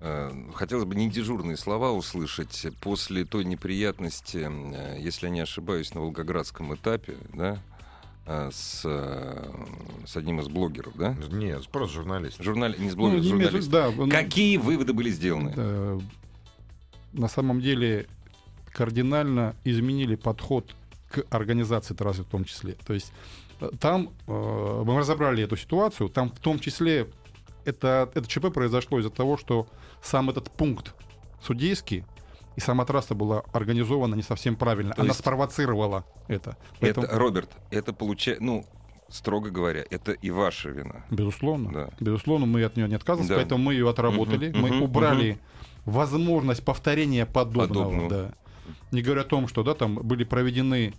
Э, 0.01 0.31
Хотелось 0.53 0.85
бы 0.85 0.95
не 0.95 1.09
дежурные 1.09 1.55
слова 1.57 1.91
услышать 1.91 2.67
после 2.81 3.23
той 3.25 3.45
неприятности, 3.45 4.49
э, 4.49 4.97
если 4.99 5.27
я 5.27 5.31
не 5.31 5.39
ошибаюсь, 5.41 5.93
на 5.93 6.01
Волгоградском 6.01 6.73
этапе, 6.75 7.15
да, 7.33 7.59
с, 8.25 8.81
э, 8.85 9.53
с 10.05 10.15
одним 10.15 10.39
из 10.39 10.47
блогеров, 10.47 10.95
да? 10.95 11.15
Нет, 11.31 11.67
просто 11.69 11.95
журналист. 11.95 12.41
Журнали... 12.41 12.77
Не 12.77 12.89
с 12.89 12.93
Ну, 12.93 12.97
блогером, 12.97 13.21
виду, 13.21 13.29
журналист. 13.43 13.69
да, 13.69 13.91
ну, 13.95 14.09
Какие 14.09 14.57
выводы 14.57 14.93
были 14.93 15.09
сделаны? 15.09 15.53
э, 15.55 15.99
на 17.11 17.27
самом 17.27 17.59
деле 17.61 18.07
кардинально 18.71 19.55
изменили 19.65 20.15
подход 20.15 20.73
к 21.11 21.23
организации 21.29 21.93
трассы 21.93 22.23
в 22.23 22.27
том 22.27 22.43
числе. 22.45 22.75
То 22.87 22.93
есть 22.93 23.11
э, 23.59 23.69
там 23.79 24.09
э, 24.27 24.83
мы 24.85 24.97
разобрали 24.97 25.43
эту 25.43 25.57
ситуацию, 25.57 26.09
там 26.09 26.29
в 26.29 26.39
том 26.39 26.59
числе 26.59 27.09
это, 27.65 28.09
это 28.15 28.27
ЧП 28.27 28.53
произошло 28.53 28.99
из-за 28.99 29.09
того, 29.09 29.37
что 29.37 29.67
сам 30.01 30.29
этот 30.29 30.49
пункт 30.49 30.95
судейский 31.41 32.03
и 32.55 32.59
сама 32.59 32.85
трасса 32.85 33.15
была 33.15 33.43
организована 33.53 34.15
не 34.15 34.21
совсем 34.23 34.55
правильно. 34.55 34.93
То 34.93 35.01
Она 35.01 35.09
есть- 35.09 35.19
спровоцировала 35.19 36.03
это. 36.27 36.57
Поэтому, 36.79 37.07
Это, 37.07 37.17
Роберт, 37.17 37.49
это 37.71 37.93
получается, 37.93 38.43
ну, 38.43 38.65
строго 39.09 39.49
говоря, 39.49 39.83
это 39.89 40.11
и 40.11 40.29
ваша 40.31 40.69
вина. 40.69 41.05
Безусловно. 41.11 41.71
Да. 41.71 41.89
Безусловно, 41.99 42.45
мы 42.45 42.63
от 42.63 42.75
нее 42.77 42.87
не 42.87 42.95
отказывались, 42.95 43.29
Да. 43.29 43.35
поэтому 43.35 43.63
мы 43.63 43.73
ее 43.73 43.89
отработали. 43.89 44.49
Мгм, 44.49 44.59
мы 44.61 44.69
мгм, 44.69 44.81
убрали 44.83 45.39
возможность 45.85 46.63
повторения 46.63 47.25
подобного. 47.25 47.67
Подобного. 47.67 48.09
Да. 48.09 48.33
Не 48.91 49.01
говоря 49.01 49.21
о 49.21 49.25
том, 49.25 49.47
что 49.47 49.63
да, 49.63 49.73
там 49.73 49.95
были 49.95 50.23
проведены 50.23 50.93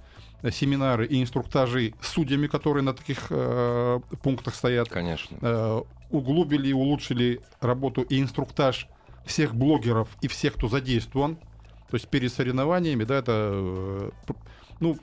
семинары 0.51 1.07
и 1.07 1.23
инструктажи 1.23 1.95
с 2.01 2.09
судьями, 2.09 2.47
которые 2.49 2.83
на 2.83 2.93
таких 2.93 3.29
э, 3.31 4.01
пунктах 4.23 4.55
стоят. 4.55 4.89
Конечно. 4.91 5.39
Э, 5.41 5.83
углубили 6.11 6.69
и 6.69 6.73
улучшили 6.73 7.41
работу 7.61 8.03
и 8.03 8.21
инструктаж 8.21 8.87
всех 9.25 9.55
блогеров 9.55 10.09
и 10.21 10.29
всех, 10.29 10.55
кто 10.55 10.69
задействован. 10.69 11.37
То 11.91 11.97
есть 11.97 12.09
перед 12.09 12.33
соревнованиями, 12.33 13.05
да, 13.05 13.19
это, 13.19 13.51
э, 13.53 14.11
ну, 14.81 14.99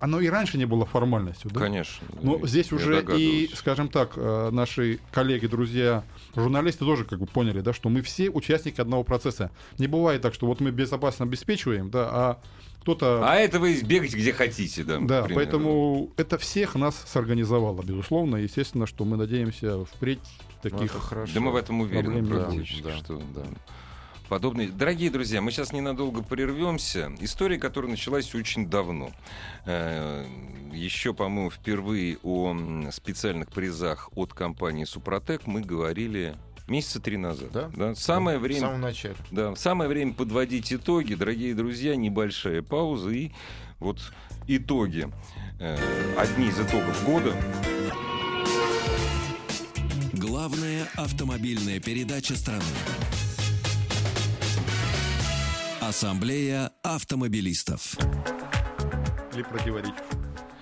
оно 0.00 0.20
и 0.20 0.28
раньше 0.28 0.58
не 0.58 0.64
было 0.64 0.86
формальностью, 0.86 1.50
да? 1.50 1.60
Конечно. 1.60 2.06
Но 2.22 2.46
здесь 2.46 2.72
уже 2.72 3.04
и, 3.16 3.50
скажем 3.54 3.88
так, 3.88 4.12
э, 4.16 4.50
наши 4.52 5.00
коллеги, 5.10 5.46
друзья, 5.46 6.04
журналисты 6.36 6.84
тоже 6.84 7.04
как 7.04 7.18
бы 7.18 7.26
поняли, 7.26 7.60
да, 7.60 7.72
что 7.72 7.88
мы 7.88 8.02
все 8.02 8.30
участники 8.30 8.80
одного 8.80 9.02
процесса. 9.02 9.50
Не 9.78 9.88
бывает 9.88 10.22
так, 10.22 10.34
что 10.34 10.46
вот 10.46 10.60
мы 10.60 10.70
безопасно 10.70 11.24
обеспечиваем, 11.24 11.90
да, 11.90 12.08
а 12.10 12.40
кто-то... 12.80 13.22
А 13.28 13.36
это 13.36 13.58
вы 13.60 13.80
бегайте 13.82 14.16
где 14.16 14.32
хотите, 14.32 14.84
да. 14.84 14.98
да, 15.00 15.26
поэтому 15.34 16.10
это 16.16 16.38
всех 16.38 16.74
нас 16.74 17.02
сорганизовало, 17.06 17.82
безусловно. 17.82 18.36
Естественно, 18.36 18.86
что 18.86 19.04
мы 19.04 19.16
надеемся 19.16 19.84
впредь 19.84 20.20
Ну, 20.64 20.70
таких... 20.70 20.94
это 20.94 21.00
хорошо. 21.00 21.32
Да 21.34 21.40
мы 21.40 21.50
в 21.52 21.56
этом 21.56 21.80
уверены 21.80 22.24
проблем 22.24 22.44
практически. 22.44 22.82
Да, 22.82 22.96
что 22.96 23.20
да. 23.34 23.42
подобные. 24.28 24.68
Дорогие 24.68 25.10
друзья, 25.10 25.40
мы 25.40 25.50
сейчас 25.50 25.72
ненадолго 25.72 26.22
прервемся. 26.22 27.12
История, 27.20 27.58
которая 27.58 27.90
началась 27.90 28.34
очень 28.34 28.68
давно. 28.68 29.10
Э, 29.66 30.24
Еще, 30.72 31.12
по-моему, 31.14 31.50
впервые 31.50 32.18
о 32.22 32.56
специальных 32.92 33.48
призах 33.50 34.10
от 34.14 34.32
компании 34.32 34.84
Супротек 34.84 35.46
мы 35.46 35.60
говорили 35.62 36.36
месяца 36.70 37.00
три 37.00 37.16
назад. 37.16 37.50
Да? 37.74 37.94
Самое 37.94 38.38
В 38.38 38.42
время. 38.42 38.60
самом 38.60 38.80
начале. 38.80 39.16
Да, 39.30 39.54
самое 39.56 39.88
время 39.88 40.12
подводить 40.14 40.72
итоги, 40.72 41.14
дорогие 41.14 41.54
друзья, 41.54 41.96
небольшая 41.96 42.62
пауза 42.62 43.10
и 43.10 43.30
вот 43.78 43.98
итоги. 44.46 45.08
Э, 45.60 45.76
Одни 46.16 46.48
из 46.48 46.58
итогов 46.60 47.04
года. 47.04 47.34
Главная 50.12 50.88
автомобильная 50.96 51.80
передача 51.80 52.34
страны. 52.36 52.62
Ассамблея 55.80 56.70
автомобилистов. 56.82 57.96
Или 59.34 59.42
противоречив, 59.42 59.94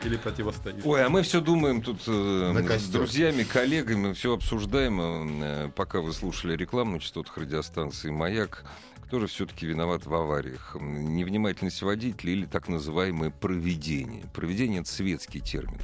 или 0.05 0.17
противостоит. 0.17 0.85
Ой, 0.85 1.05
а 1.05 1.09
мы 1.09 1.23
все 1.23 1.41
думаем 1.41 1.83
тут 1.83 2.03
э, 2.07 2.79
с 2.79 2.89
друзьями, 2.89 3.43
коллегами, 3.43 4.13
все 4.13 4.35
обсуждаем, 4.35 5.43
э, 5.43 5.71
пока 5.75 6.01
вы 6.01 6.13
слушали 6.13 6.57
рекламную 6.57 7.01
частотах 7.01 7.39
радиостанции 7.39 8.11
«Маяк». 8.11 8.65
Кто 9.07 9.21
же 9.21 9.29
все-таки 9.29 9.67
виноват 9.67 10.05
в 10.05 10.13
авариях? 10.13 10.77
Невнимательность 10.81 11.81
водителя 11.81 12.33
или 12.33 12.45
так 12.45 12.69
называемое 12.69 13.31
проведение? 13.31 14.25
Проведение— 14.35 14.81
это 14.83 14.91
светский 14.91 15.39
термин. 15.39 15.79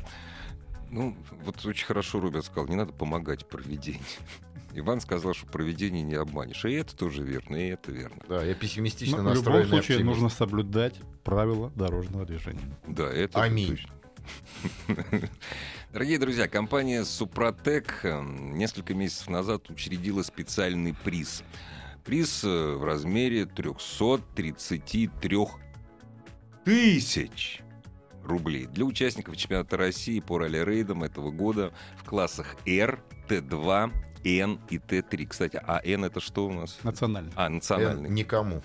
Ну, 0.91 1.17
вот 1.45 1.65
очень 1.65 1.87
хорошо 1.87 2.19
Роберт 2.21 2.47
сказал, 2.47 2.67
не 2.67 2.75
надо 2.75 2.93
помогать 2.93 3.49
проведению. 3.49 4.03
Иван 4.75 5.01
сказал, 5.01 5.35
что 5.35 5.47
проведение 5.47 6.03
не 6.03 6.15
обманешь. 6.15 6.65
И 6.65 6.73
это 6.73 6.97
тоже 6.97 7.23
верно, 7.23 7.57
и 7.57 7.69
это 7.69 7.93
верно. 7.93 8.23
Да, 8.29 8.43
я 8.43 8.55
пессимистично 8.55 9.19
Но 9.23 9.35
Ну, 9.35 9.41
в 9.41 9.45
любом 9.45 9.65
случае 9.67 9.97
оптимист. 9.97 10.05
нужно 10.05 10.29
соблюдать 10.29 10.97
правила 11.23 11.71
дорожного 11.77 12.27
движения. 12.27 12.77
Да, 12.87 13.09
это 13.09 13.41
Аминь. 13.43 13.69
точно. 13.69 13.91
Дорогие 15.93 16.19
друзья, 16.19 16.49
компания 16.49 17.05
Супротек 17.05 18.01
э, 18.05 18.23
несколько 18.23 18.95
месяцев 18.95 19.29
назад 19.29 19.69
учредила 19.71 20.23
специальный 20.23 20.95
приз. 20.95 21.43
Приз 22.05 22.45
э, 22.45 22.75
в 22.75 22.85
размере 22.85 23.47
333 23.47 25.39
тысяч 26.65 27.61
рублей 28.25 28.67
для 28.67 28.85
участников 28.85 29.37
чемпионата 29.37 29.77
России 29.77 30.21
по 30.21 30.39
ралли-рейдам 30.39 31.03
этого 31.03 31.31
года 31.31 31.73
в 31.97 32.05
классах 32.05 32.57
R, 32.67 33.03
Т2, 33.29 33.93
N 34.25 34.61
и 34.71 34.79
Т3. 34.79 35.27
Кстати, 35.27 35.61
а 35.63 35.81
N 35.85 36.05
это 36.05 36.21
что 36.21 36.47
у 36.47 36.53
нас? 36.53 36.79
Национально. 36.83 37.31
А, 37.35 37.47
Э, 37.47 37.49
национальный. 37.49 38.11
Никому. 38.11 38.63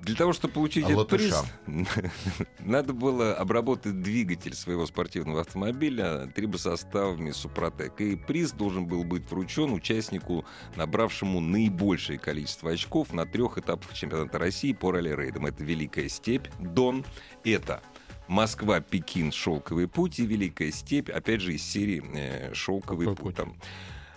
Для 0.00 0.14
того, 0.14 0.32
чтобы 0.32 0.54
получить 0.54 0.86
А 0.86 0.92
этот 0.92 1.08
приз, 1.08 1.42
надо 2.60 2.92
было 2.92 3.34
обработать 3.34 4.00
двигатель 4.00 4.54
своего 4.54 4.86
спортивного 4.86 5.40
автомобиля 5.40 6.30
трибосоставами 6.34 7.32
Супротек. 7.32 8.00
И 8.00 8.16
приз 8.16 8.52
должен 8.52 8.86
был 8.86 9.04
быть 9.04 9.28
вручен 9.30 9.72
участнику, 9.72 10.44
набравшему 10.76 11.40
наибольшее 11.40 12.18
количество 12.18 12.70
очков 12.70 13.12
на 13.12 13.26
трех 13.26 13.58
этапах 13.58 13.92
чемпионата 13.92 14.38
России 14.38 14.72
по 14.72 14.92
ралли-рейдам. 14.92 15.46
Это 15.46 15.64
Великая 15.64 16.08
Степь, 16.08 16.46
Дон, 16.60 17.04
это 17.44 17.82
Москва, 18.28 18.80
Пекин, 18.80 19.32
Шелковый 19.32 19.88
путь 19.88 20.20
и 20.20 20.26
Великая 20.26 20.70
Степь, 20.70 21.10
опять 21.10 21.40
же, 21.40 21.54
из 21.54 21.62
серии 21.62 22.02
э, 22.14 22.54
Шелковый 22.54 23.06
Шелковый 23.06 23.32
путь. 23.32 23.36
Там, 23.36 23.56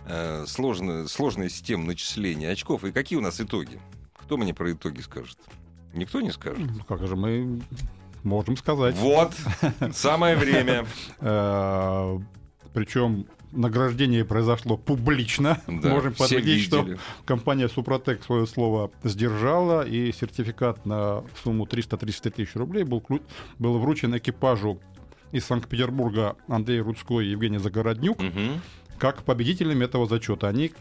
э, 0.06 0.46
сложная, 0.48 1.08
сложная 1.08 1.50
система 1.50 1.86
начисления 1.86 2.52
очков. 2.52 2.84
И 2.84 2.92
какие 2.92 3.18
у 3.18 3.22
нас 3.22 3.42
итоги? 3.42 3.80
Кто 4.16 4.38
мне 4.38 4.54
про 4.54 4.72
итоги 4.72 5.02
скажет? 5.02 5.40
Никто 5.94 6.22
не 6.22 6.32
скажет. 6.32 6.60
Ну, 6.60 6.84
Как 6.88 7.06
же 7.08 7.16
мы 7.16 7.62
можем 8.24 8.56
сказать. 8.58 8.96
Вот, 8.96 9.34
самое 9.94 10.36
время. 10.36 10.86
Причем 12.74 13.26
награждение 13.52 14.24
произошло 14.24 14.78
публично. 14.78 15.62
Да, 15.68 15.90
Можем 15.90 16.14
подтвердить, 16.14 16.64
что 16.64 16.88
компания 17.26 17.68
Супротек 17.68 18.24
свое 18.24 18.48
слово 18.48 18.92
сдержала, 19.04 19.82
и 19.86 20.12
сертификат 20.14 20.86
на 20.86 21.24
сумму 21.44 21.66
330 21.66 22.34
тысяч 22.36 22.56
рублей 22.56 22.84
был, 22.84 23.04
был 23.60 23.78
вручен 23.80 24.16
экипажу 24.18 24.80
из 25.34 25.46
Санкт-Петербурга 25.46 26.36
Андрей 26.48 26.80
Рудской 26.80 27.26
и 27.26 27.32
Евгений 27.32 27.58
Загороднюк 27.58 28.22
Мгм. 28.22 28.62
как 28.98 29.24
победителями 29.24 29.84
этого 29.86 30.08
зачета. 30.08 30.48
Они 30.48 30.72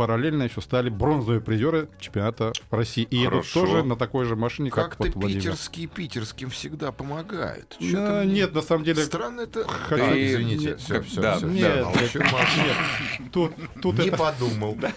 параллельно 0.00 0.44
еще 0.44 0.62
стали 0.62 0.88
бронзовые 0.88 1.42
призеры 1.42 1.90
чемпионата 2.00 2.54
России. 2.70 3.06
И 3.10 3.18
едут 3.18 3.44
тоже 3.52 3.82
на 3.82 3.96
такой 3.96 4.24
же 4.24 4.34
машине, 4.34 4.70
как, 4.70 4.92
Как-то 4.92 5.04
вот 5.04 5.14
Владимир. 5.14 5.42
питерские 5.42 5.88
питерским 5.88 6.48
всегда 6.48 6.90
помогают. 6.90 7.76
Ну, 7.78 7.86
Чё-то 7.90 8.22
мне 8.24 8.32
нет, 8.32 8.54
на 8.54 8.62
самом 8.62 8.84
деле, 8.84 9.04
Странно 9.04 9.42
это... 9.42 9.64
Так, 9.64 9.88
Ты- 9.90 10.26
извините, 10.26 10.76
все, 10.78 10.94
как- 10.94 11.04
все, 11.04 11.20
да, 11.20 11.36
все. 11.36 11.46
нет, 11.48 11.84
молчу, 11.84 12.18
нет, 12.18 12.32
нет. 12.56 13.30
Тут, 13.30 13.52
тут, 13.82 13.98
Не 13.98 14.06
это- 14.08 14.16
подумал. 14.16 14.78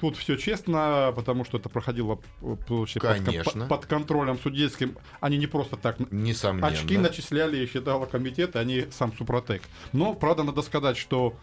тут 0.00 0.16
все 0.16 0.36
честно, 0.36 1.12
потому 1.14 1.44
что 1.44 1.58
это 1.58 1.68
проходило 1.68 2.18
э, 2.40 2.56
получается, 2.66 3.22
под- 3.22 3.26
Конечно. 3.26 3.60
под, 3.66 3.68
под 3.68 3.84
контролем 3.86 4.38
судейским. 4.38 4.96
Они 5.20 5.36
не 5.36 5.46
просто 5.46 5.76
так 5.76 5.98
Несомненно. 6.10 6.68
очки 6.68 6.96
начисляли 6.96 7.58
и 7.62 7.66
считала 7.70 8.06
комитет, 8.06 8.54
не 8.64 8.90
сам 8.90 9.12
Супротек. 9.18 9.60
Но, 9.92 10.14
правда, 10.14 10.44
надо 10.44 10.62
сказать, 10.62 10.96
что 10.96 11.34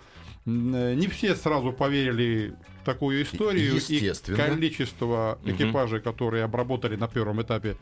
не 0.47 1.07
все 1.07 1.35
сразу 1.35 1.73
поверили 1.73 2.55
в 2.81 2.85
такую 2.85 3.21
историю. 3.23 3.75
И 3.75 4.35
количество 4.35 5.37
экипажей, 5.43 5.99
которые 5.99 6.43
обработали 6.45 6.95
на 6.95 7.07
первом 7.07 7.41
этапе 7.41 7.75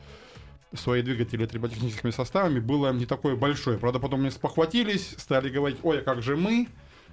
свои 0.74 1.02
двигатели 1.02 1.46
триботехническими 1.46 2.12
составами, 2.12 2.60
было 2.60 2.92
не 2.92 3.06
такое 3.06 3.36
большое. 3.36 3.78
Правда, 3.78 4.00
потом 4.00 4.22
они 4.22 4.32
спохватились, 4.32 5.14
стали 5.18 5.50
говорить, 5.50 5.78
ой, 5.84 6.00
а 6.00 6.02
как 6.02 6.22
же 6.22 6.36
мы, 6.36 6.68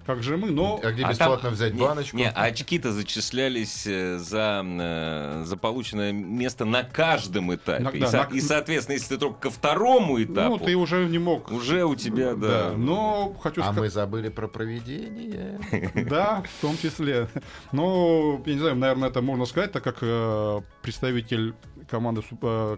как 0.06 0.22
же 0.22 0.36
мы, 0.36 0.50
но... 0.50 0.80
А 0.82 0.90
где 0.92 1.04
А 1.04 1.10
бесплатно 1.10 1.38
там- 1.48 1.54
взять 1.54 1.74
не- 1.74 1.80
баночку? 1.80 2.16
Не, 2.16 2.30
а 2.30 2.42
очки-то 2.44 2.92
зачислялись 2.92 3.86
э, 3.86 4.18
за, 4.18 4.62
э, 4.64 5.42
за 5.44 5.56
полученное 5.56 6.12
место 6.12 6.64
на 6.64 6.82
каждом 6.82 7.54
этапе. 7.54 7.82
На- 7.84 7.88
и, 7.90 8.00
да, 8.00 8.06
со- 8.08 8.28
на- 8.28 8.34
и, 8.36 8.40
соответственно, 8.40 8.94
если 8.96 9.14
ты 9.14 9.18
только 9.20 9.38
ко 9.38 9.50
второму 9.50 10.18
Ну, 10.18 10.24
этапу, 10.24 10.58
ты 10.58 10.74
уже 10.76 11.04
не 11.06 11.18
мог... 11.18 11.50
уже 11.50 11.84
у 11.84 11.94
тебя, 11.94 12.34
да. 12.34 12.72
но 12.76 13.34
хочу 13.42 13.60
А 13.60 13.64
сказать... 13.64 13.80
мы 13.82 13.90
забыли 13.90 14.28
про 14.28 14.48
проведение. 14.48 15.60
Да, 16.08 16.42
в 16.58 16.60
том 16.60 16.76
числе. 16.78 17.28
Но, 17.72 18.40
я 18.46 18.54
не 18.54 18.60
знаю, 18.60 18.76
наверное, 18.76 19.08
это 19.10 19.22
можно 19.22 19.44
сказать, 19.46 19.72
так 19.72 19.82
как 19.84 19.98
э, 20.02 20.60
представитель 20.82 21.54
команды, 21.88 22.22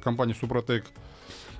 компании 0.02 0.34
Супротек 0.38 0.84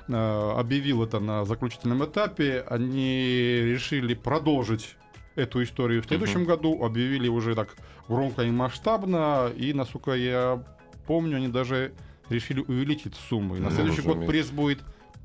объявил 0.06 1.02
это 1.02 1.18
на 1.18 1.44
заключительном 1.46 2.04
этапе, 2.04 2.64
они 2.68 3.22
решили 3.62 4.12
продолжить 4.14 4.96
эту 5.34 5.62
историю 5.62 6.02
в 6.02 6.06
следующем 6.06 6.44
году, 6.44 6.84
объявили 6.84 7.28
уже 7.28 7.54
так 7.54 7.76
громко 8.08 8.42
и 8.42 8.50
масштабно, 8.50 9.50
и, 9.56 9.72
насколько 9.72 10.12
я 10.12 10.62
помню, 11.06 11.36
они 11.36 11.48
даже 11.48 11.92
решили 12.28 12.60
увеличить 12.60 13.14
сумму. 13.28 13.56
И 13.56 13.60
на 13.60 13.68
Ну, 13.70 13.74
следующий 13.76 14.02
год 14.02 14.16
разумеется. 14.16 14.30
приз 14.32 14.50
будет 14.50 14.80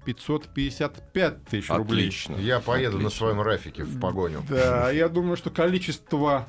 555 0.05 1.43
тысяч 1.45 1.69
рублей. 1.69 2.07
Отлично. 2.07 2.35
Я 2.35 2.59
поеду 2.59 2.97
на 2.97 3.07
Отлично. 3.07 3.17
своем 3.17 3.41
рафике 3.41 3.83
в 3.83 3.99
погоню. 3.99 4.43
Да, 4.49 4.91
я 4.91 5.07
думаю, 5.09 5.37
что 5.37 5.49
количество 5.49 6.47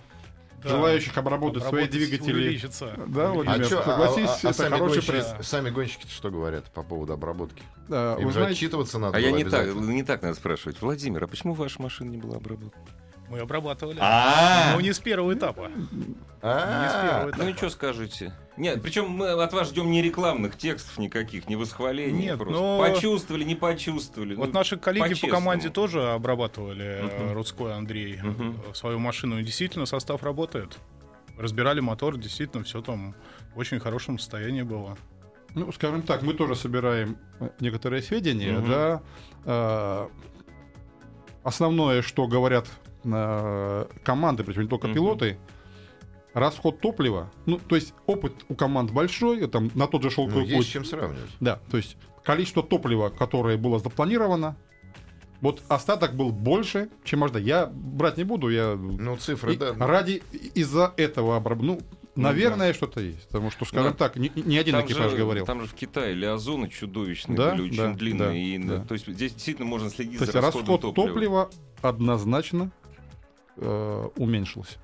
Да. 0.62 0.68
желающих 0.68 1.16
обработать 1.16 1.62
свои 1.64 1.86
двигатели. 1.88 2.32
увеличится. 2.32 2.94
Да, 3.06 3.30
Владимир, 3.32 3.60
А 3.62 3.64
чё, 3.64 3.80
а- 3.80 3.84
согласись, 3.84 4.28
а- 4.28 4.32
а 4.48 4.50
это 4.50 4.52
сами 4.52 4.70
хороший 4.72 4.94
гонщики- 4.96 5.10
приз. 5.10 5.34
Сами 5.46 5.70
гонщики 5.70 6.06
что 6.08 6.30
говорят 6.30 6.70
по 6.72 6.82
поводу 6.82 7.12
обработки? 7.14 7.62
Да, 7.88 8.16
Им 8.20 8.28
же 8.28 8.34
знаете, 8.34 8.52
отчитываться 8.52 8.98
надо 8.98 9.16
А 9.16 9.20
я 9.20 9.30
не 9.32 9.44
так, 9.44 9.74
не 9.74 10.02
так 10.02 10.22
надо 10.22 10.34
спрашивать. 10.34 10.80
Владимир, 10.82 11.24
а 11.24 11.26
почему 11.26 11.54
ваша 11.54 11.80
машина 11.80 12.10
не 12.10 12.18
была 12.18 12.36
обработана? 12.36 12.84
Мы 13.30 13.38
обрабатывали. 13.38 13.98
А. 14.02 14.72
Но 14.74 14.80
не 14.80 14.92
с 14.92 14.98
первого 14.98 15.32
этапа. 15.32 15.68
Не 15.68 16.16
с 16.40 16.42
А, 16.42 17.28
первого 17.30 17.44
Ну 17.50 17.56
что 17.56 17.70
скажете? 17.70 18.34
Нет, 18.56 18.82
причем 18.82 19.08
мы 19.08 19.28
от 19.30 19.52
вас 19.52 19.68
ждем 19.68 19.88
не 19.90 20.02
рекламных 20.02 20.58
текстов 20.58 20.98
никаких, 20.98 21.48
не 21.48 21.54
восхвалений. 21.54 22.24
Нет, 22.26 22.38
просто. 22.38 22.60
но- 22.60 22.78
Почувствовали, 22.80 23.44
не 23.44 23.54
почувствовали. 23.54 24.34
Вот 24.34 24.48
Ну, 24.48 24.52
наши 24.54 24.76
коллеги 24.76 25.04
по 25.04 25.08
по-честному. 25.10 25.34
команде 25.34 25.68
тоже 25.70 26.10
обрабатывали 26.10 27.02
Мгм. 27.04 27.32
Рудской 27.34 27.72
Андрей 27.74 28.18
Мгм. 28.20 28.56
свою 28.74 28.98
машину. 28.98 29.38
И 29.38 29.44
действительно, 29.44 29.86
состав 29.86 30.24
работает. 30.24 30.76
Разбирали 31.38 31.78
мотор, 31.80 32.18
действительно, 32.18 32.64
все 32.64 32.82
там 32.82 33.14
в 33.54 33.58
очень 33.58 33.78
хорошем 33.78 34.18
состоянии 34.18 34.62
было. 34.62 34.98
ну, 35.54 35.72
скажем 35.72 36.02
так, 36.02 36.22
мы 36.22 36.34
тоже 36.34 36.54
собираем 36.54 37.16
э, 37.40 37.48
некоторые 37.60 38.02
сведения, 38.02 38.58
Мгм. 38.58 38.70
да. 38.70 39.02
Э, 39.44 40.08
Основное, 41.42 42.02
что 42.02 42.26
говорят 42.26 42.66
команды, 43.02 44.44
причем 44.44 44.62
не 44.62 44.68
только 44.68 44.86
Мгм. 44.88 44.94
пилоты, 44.94 45.38
расход 46.34 46.80
топлива. 46.80 47.30
Ну, 47.46 47.58
то 47.58 47.74
есть 47.74 47.92
опыт 48.06 48.32
у 48.48 48.54
команд 48.54 48.92
большой, 48.92 49.46
там 49.48 49.70
на 49.74 49.86
тот 49.86 50.02
же 50.02 50.08
ну, 50.08 50.12
шелковый 50.14 50.44
есть 50.44 50.56
путь. 50.56 50.66
с 50.66 50.68
чем 50.70 50.84
сравнивать. 50.84 51.30
Да, 51.40 51.60
то 51.70 51.76
есть 51.76 51.96
количество 52.24 52.62
топлива, 52.62 53.08
которое 53.08 53.56
было 53.56 53.78
запланировано, 53.78 54.56
вот 55.40 55.62
остаток 55.68 56.14
был 56.14 56.30
больше, 56.30 56.88
чем 57.02 57.24
ожидать. 57.24 57.44
Я 57.44 57.66
брать 57.66 58.16
не 58.18 58.24
буду, 58.24 58.48
я 58.50 58.76
Ну, 58.76 59.16
цифры, 59.16 59.54
И 59.54 59.56
да. 59.56 59.74
ради 59.78 60.22
из-за 60.54 60.92
этого 60.98 61.36
обраб- 61.40 61.62
ну, 61.62 61.80
наверное, 62.14 62.74
что-то 62.74 63.00
есть. 63.00 63.26
Потому 63.28 63.50
что, 63.50 63.64
скажем 63.64 63.92
Ну, 63.92 63.96
так, 63.96 64.16
ни 64.16 64.56
один 64.58 64.74
Там 64.74 64.84
экипаж 64.84 65.10
же, 65.12 65.16
говорил. 65.16 65.46
там 65.46 65.62
же 65.62 65.66
в 65.66 65.72
Китае 65.74 66.14
лиазоны 66.14 66.68
чудовищные 66.68 67.36
Да, 67.38 67.52
были, 67.52 67.62
очень 67.70 67.76
да, 67.78 67.92
длинные. 67.94 68.28
да, 68.28 68.34
и, 68.36 68.58
да. 68.58 68.84
То 68.84 68.92
есть 68.94 69.06
здесь 69.08 69.32
действительно 69.32 69.66
можно 69.66 69.88
следить 69.88 70.18
То 70.18 70.26
за 70.26 70.32
есть 70.32 70.34
расходом 70.44 70.74
расход 70.76 70.94
топлива, 70.94 71.50
однозначно 71.80 72.70
э, 73.60 74.08
уменьшился. 74.16 74.78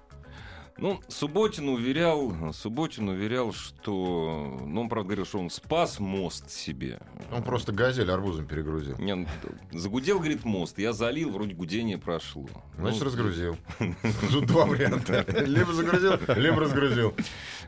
Ну, 0.79 1.01
Субботин 1.09 1.71
уверял, 1.71 2.53
Субботин 2.53 3.09
уверял, 3.09 3.51
что... 3.55 4.59
Ну, 4.61 4.83
он, 4.83 4.89
правда, 4.91 5.07
говорил, 5.07 5.25
что 5.25 5.39
он 5.39 5.49
спас 5.49 5.99
мост 5.99 6.51
себе. 6.51 7.01
Он 7.33 7.43
просто 7.43 7.73
газель 7.73 8.11
арбузом 8.11 8.47
перегрузил. 8.47 8.99
Не, 8.99 9.15
он 9.15 9.27
загудел, 9.73 10.19
говорит, 10.19 10.45
мост. 10.45 10.79
Я 10.79 10.93
залил, 10.93 11.31
вроде 11.31 11.55
гудение 11.55 11.97
прошло. 11.97 12.47
Значит, 12.77 13.01
Ну, 13.01 13.07
разгрузил. 13.07 13.57
Тут 14.31 14.47
два 14.47 14.67
варианта. 14.67 15.25
Либо 15.47 15.73
загрузил, 15.73 16.19
либо 16.37 16.61
разгрузил. 16.61 17.15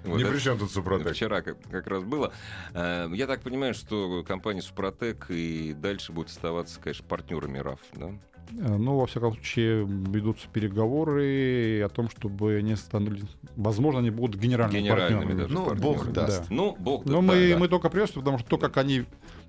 это 0.05 0.31
при 0.31 0.39
чем 0.39 0.59
тут 0.59 0.71
Супротек. 0.71 1.15
Вчера 1.15 1.41
как, 1.41 1.57
как 1.71 1.87
раз 1.87 2.05
было. 2.05 2.35
Э, 2.75 3.09
Я 3.15 3.27
так 3.27 3.41
понимаю, 3.41 3.73
что 3.73 4.23
компания 4.23 4.61
Супротек 4.61 5.31
и 5.31 5.73
дальше 5.73 6.13
будет 6.13 6.29
оставаться, 6.29 6.79
конечно, 6.79 7.07
партнерами 7.09 7.57
РАФ, 7.57 7.81
да? 7.95 8.11
Э, 8.57 8.77
Ну, 8.77 8.99
во 8.99 9.07
всяком 9.07 9.35
случае, 9.35 9.85
ведутся 9.87 10.49
переговоры 10.53 11.83
о 11.85 11.89
том, 11.89 12.09
чтобы 12.11 12.57
они 12.57 12.77
становились... 12.77 13.25
Возможно, 13.57 14.01
они 14.01 14.11
будут 14.11 14.41
генеральными, 14.41 14.81
Генеральными 14.83 15.21
партнерами. 15.21 15.41
даже 15.43 15.55
Ну, 15.55 15.65
партнерами. 15.67 15.95
бог 15.95 16.13
даст. 16.13 16.41
Да. 16.41 16.47
Ну, 16.55 16.77
бог 16.79 17.05
Но 17.05 17.13
да, 17.17 17.21
мы, 17.21 17.49
да. 17.51 17.59
мы 17.59 17.69
только 17.69 17.89
приветствуем, 17.91 18.25
потому 18.25 18.39
что 18.39 18.49
то, 18.49 18.59
как 18.59 18.77
они 18.77 19.05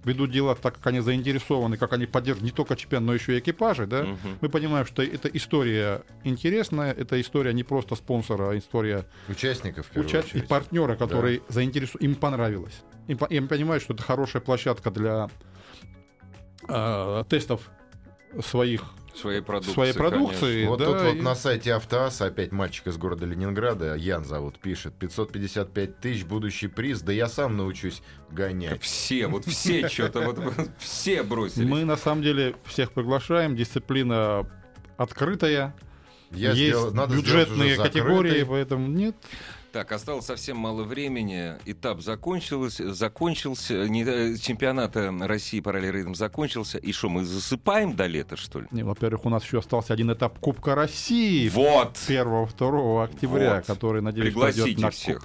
ведут 0.05 0.31
дела, 0.31 0.55
так 0.55 0.75
как 0.75 0.87
они 0.87 1.01
заинтересованы, 1.01 1.75
как 1.77 1.91
они 1.93 2.05
поддерживают 2.05 2.51
не 2.51 2.55
только 2.55 2.75
чемпион, 2.77 3.05
но 3.05 3.13
еще 3.13 3.35
и 3.35 3.39
экипажи, 3.39 3.85
да, 3.85 4.03
Мгм. 4.03 4.37
мы 4.41 4.47
понимаем, 4.49 4.85
что 4.85 5.03
эта 5.03 5.27
история 5.27 6.03
интересная, 6.23 6.93
это 6.93 7.19
история 7.19 7.53
не 7.53 7.63
просто 7.63 7.95
спонсора, 7.95 8.51
а 8.51 8.57
история 8.57 9.05
Участников, 9.27 9.87
в 9.87 9.89
первую 9.89 10.07
уча- 10.23 10.37
и 10.37 10.41
партнера, 10.41 10.95
который 10.95 11.41
заинтересован, 11.49 12.01
им 12.05 12.15
понравилось. 12.15 12.81
Им, 13.07 13.17
им 13.29 13.47
понимают, 13.49 13.83
что 13.83 13.93
это 13.93 14.03
хорошая 14.03 14.41
площадка 14.41 14.89
для 14.91 15.29
э, 16.67 17.23
тестов 17.29 17.69
своих 18.45 18.83
Своей 19.15 19.41
продукции. 19.41 19.73
своей 19.73 19.93
продукции. 19.93 20.65
Вот 20.65 20.79
да, 20.79 20.85
тут 20.85 21.01
вот 21.01 21.15
и- 21.15 21.21
на 21.21 21.35
сайте 21.35 21.73
Автоаса 21.73 22.27
опять 22.27 22.51
мальчик 22.51 22.87
из 22.87 22.97
города 22.97 23.25
Ленинграда, 23.25 23.95
Ян 23.95 24.23
зовут, 24.23 24.59
пишет, 24.59 24.93
555 24.93 25.99
тысяч, 25.99 26.23
будущий 26.25 26.67
приз, 26.67 27.01
да 27.01 27.11
я 27.11 27.27
сам 27.27 27.57
научусь 27.57 28.01
гонять. 28.29 28.81
Все, 28.81 29.27
вот 29.27 29.45
все 29.45 29.89
что-то, 29.89 30.21
вот 30.21 30.39
все 30.77 31.23
бросились. 31.23 31.67
Мы 31.67 31.83
на 31.85 31.97
самом 31.97 32.21
деле 32.21 32.55
всех 32.65 32.91
приглашаем, 32.93 33.55
дисциплина 33.57 34.47
открытая, 34.95 35.75
Я 36.31 36.51
есть 36.51 36.57
сделал- 36.77 36.93
надо 36.93 37.15
бюджетные 37.15 37.75
категории, 37.75 38.43
поэтому 38.43 38.87
нет. 38.87 39.15
Так, 39.71 39.91
осталось 39.91 40.25
совсем 40.25 40.57
мало 40.57 40.83
времени. 40.83 41.53
Этап 41.65 42.01
закончился, 42.01 42.91
закончился, 42.91 43.87
не, 43.87 44.03
э, 44.03 44.35
чемпионат 44.37 44.95
э, 44.95 45.11
России 45.27 45.59
по 45.59 45.71
ралли-рейдам 45.71 46.15
закончился. 46.15 46.79
И 46.79 46.91
что, 46.91 47.09
мы 47.09 47.23
засыпаем 47.23 47.95
до 47.95 48.07
лета, 48.07 48.35
что 48.35 48.61
ли? 48.61 48.67
Не, 48.71 48.81
во-первых, 48.81 49.25
у 49.25 49.29
нас 49.29 49.43
еще 49.43 49.59
остался 49.59 49.93
один 49.93 50.11
этап 50.11 50.39
Кубка 50.39 50.73
России. 50.73 51.47
Вот! 51.49 51.97
1-2 52.07 53.03
октября, 53.03 53.55
Вот. 53.57 53.65
который, 53.67 54.01
надеюсь, 54.01 54.33
Пригласите 54.33 54.81
на 54.81 54.89
всех. 54.89 55.23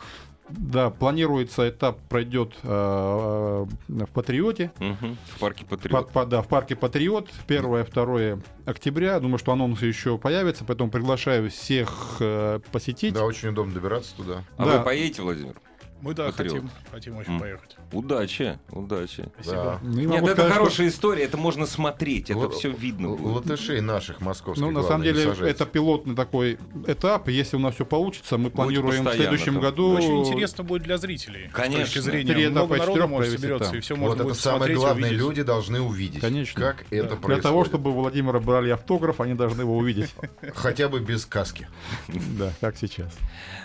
Да, 0.48 0.90
планируется 0.90 1.68
этап 1.68 1.98
пройдет 2.08 2.54
э, 2.62 2.68
э, 2.68 4.04
в 4.04 4.10
Патриоте. 4.12 4.72
Мгм. 4.78 5.16
В 5.34 5.38
парке 5.38 5.64
По- 5.64 5.76
Патриот. 5.76 6.10
по- 6.10 6.26
да, 6.26 6.42
в 6.42 6.48
парке 6.48 6.76
Патриот 6.76 7.30
1-2 7.48 8.42
октября. 8.66 9.18
Думаю, 9.20 9.38
что 9.38 9.52
анонсы 9.52 9.86
еще 9.86 10.18
появятся, 10.18 10.64
поэтому 10.64 10.90
приглашаю 10.90 11.50
всех 11.50 12.16
э, 12.20 12.60
посетить. 12.70 13.14
Да, 13.14 13.24
очень 13.24 13.48
удобно 13.48 13.72
добираться 13.72 14.14
туда. 14.16 14.44
А 14.58 14.64
да. 14.66 14.78
вы 14.78 14.84
поедете, 14.84 15.22
Владимир? 15.22 15.54
Мы, 16.04 16.12
да, 16.14 16.26
Патриот. 16.26 16.52
хотим, 16.52 16.70
хотим 16.92 17.16
очень 17.16 17.32
М. 17.32 17.40
поехать. 17.40 17.76
Удачи, 17.92 18.58
удачи. 18.70 19.24
Спасибо. 19.40 19.80
Ну, 19.82 19.92
и 19.92 19.96
Нет, 20.04 20.08
могу 20.10 20.26
это 20.26 20.32
сказать, 20.34 20.52
что- 20.52 20.58
хорошая 20.60 20.88
история, 20.88 21.22
это 21.24 21.36
можно 21.38 21.64
смотреть, 21.66 22.28
это 22.30 22.40
Л- 22.40 22.50
все 22.50 22.70
видно 22.70 23.06
Л- 23.06 23.16
будет. 23.16 23.36
Латышей 23.46 23.80
наших 23.80 24.20
московских 24.20 24.62
Ну, 24.62 24.70
на 24.70 24.82
самом 24.82 25.02
не 25.02 25.12
деле, 25.14 25.32
это 25.48 25.64
пилотный 25.64 26.14
такой 26.14 26.58
этап. 26.86 27.28
и 27.28 27.32
Если 27.32 27.56
у 27.56 27.60
нас 27.60 27.74
все 27.76 27.86
получится, 27.86 28.36
мы 28.36 28.50
планируем 28.50 28.90
в 29.02 29.04
постоянно 29.04 29.16
следующем 29.30 29.52
там. 29.54 29.62
году. 29.62 29.92
Очень 29.94 30.18
интересно 30.20 30.62
будет 30.64 30.82
для 30.82 30.98
зрителей. 30.98 31.48
Конечно. 31.54 31.86
С 31.86 31.88
точки 31.88 31.98
зрения, 32.00 32.34
Три 32.34 32.44
этапа 32.44 32.52
много 32.66 32.74
из 32.74 32.78
народу 32.80 32.92
четырех 32.98 33.10
может 33.10 33.26
провести 33.28 33.42
соберется, 33.42 33.70
там. 33.70 33.78
и 33.78 33.80
все 33.80 33.94
Вот 33.94 34.00
можно 34.00 34.14
это 34.14 34.24
будет 34.24 34.36
самое 34.36 34.58
смотреть, 34.58 34.76
главное, 34.78 35.08
увидеть. 35.08 35.18
люди 35.26 35.42
должны 35.42 35.80
увидеть, 35.80 36.20
Конечно. 36.20 36.60
как 36.60 36.80
это 36.82 36.90
Для 36.90 37.02
происходит. 37.16 37.42
того, 37.42 37.64
чтобы 37.64 37.90
у 37.90 37.94
Владимира 37.94 38.40
брали 38.40 38.70
автограф, 38.70 39.20
они 39.20 39.34
должны 39.34 39.62
его 39.62 39.76
увидеть. 39.76 40.14
Хотя 40.54 40.88
бы 40.90 41.00
без 41.00 41.24
каски. 41.24 41.66
Да, 42.38 42.52
как 42.60 42.76
сейчас. 42.76 43.12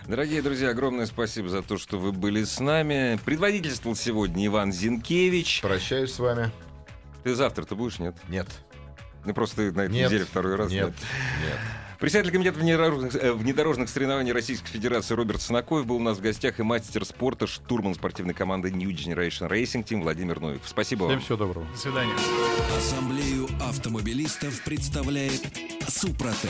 Дорогие 0.08 0.42
друзья, 0.44 0.70
огромное 0.70 1.08
спасибо 1.08 1.50
за 1.50 1.64
то, 1.64 1.78
что 1.80 1.98
вы 1.98 2.12
были 2.12 2.29
с 2.38 2.60
нами. 2.60 3.20
Предводительствовал 3.26 3.96
сегодня 3.96 4.46
Иван 4.46 4.72
Зинкевич. 4.72 5.62
Прощаюсь 5.62 6.14
с 6.14 6.20
вами. 6.20 6.52
Ты 7.24 7.36
завтра-то 7.36 7.76
будешь, 7.76 8.00
нет? 8.00 8.16
Нет. 8.28 8.48
Ну, 9.26 9.34
просто 9.34 9.62
на 9.62 9.82
этой 9.82 9.92
Нет. 9.92 10.10
неделе 10.10 10.26
второй 10.26 10.56
раз. 10.56 10.72
Нет. 10.72 10.88
да? 10.88 11.48
Нет. 11.48 11.60
Председатель 12.00 12.32
комитета 12.32 12.58
внедорожных, 12.60 13.14
э, 13.16 13.34
внедорожных 13.34 13.90
соревнований 13.90 14.32
Российской 14.32 14.70
Федерации 14.70 15.14
Роберт 15.16 15.42
Санакоев 15.42 15.86
был 15.86 15.98
у 15.98 16.00
нас 16.00 16.18
в 16.18 16.22
гостях 16.22 16.60
и 16.60 16.64
мастер 16.64 17.04
спорта, 17.04 17.46
штурман 17.46 17.94
спортивной 17.94 18.34
команды 18.34 18.72
New 18.72 18.90
Generation 18.92 19.50
Racing 19.50 19.84
Team 19.84 20.04
Владимир 20.04 20.40
Новиков. 20.40 20.70
Спасибо 20.70 21.04
вам. 21.04 21.10
Всем 21.10 21.22
всего 21.22 21.38
доброго. 21.38 21.68
До 21.70 21.78
свидания. 21.78 22.14
Ассамблею 22.78 23.50
автомобилистов 23.60 24.64
представляет 24.64 25.42
Супротек. 25.90 26.50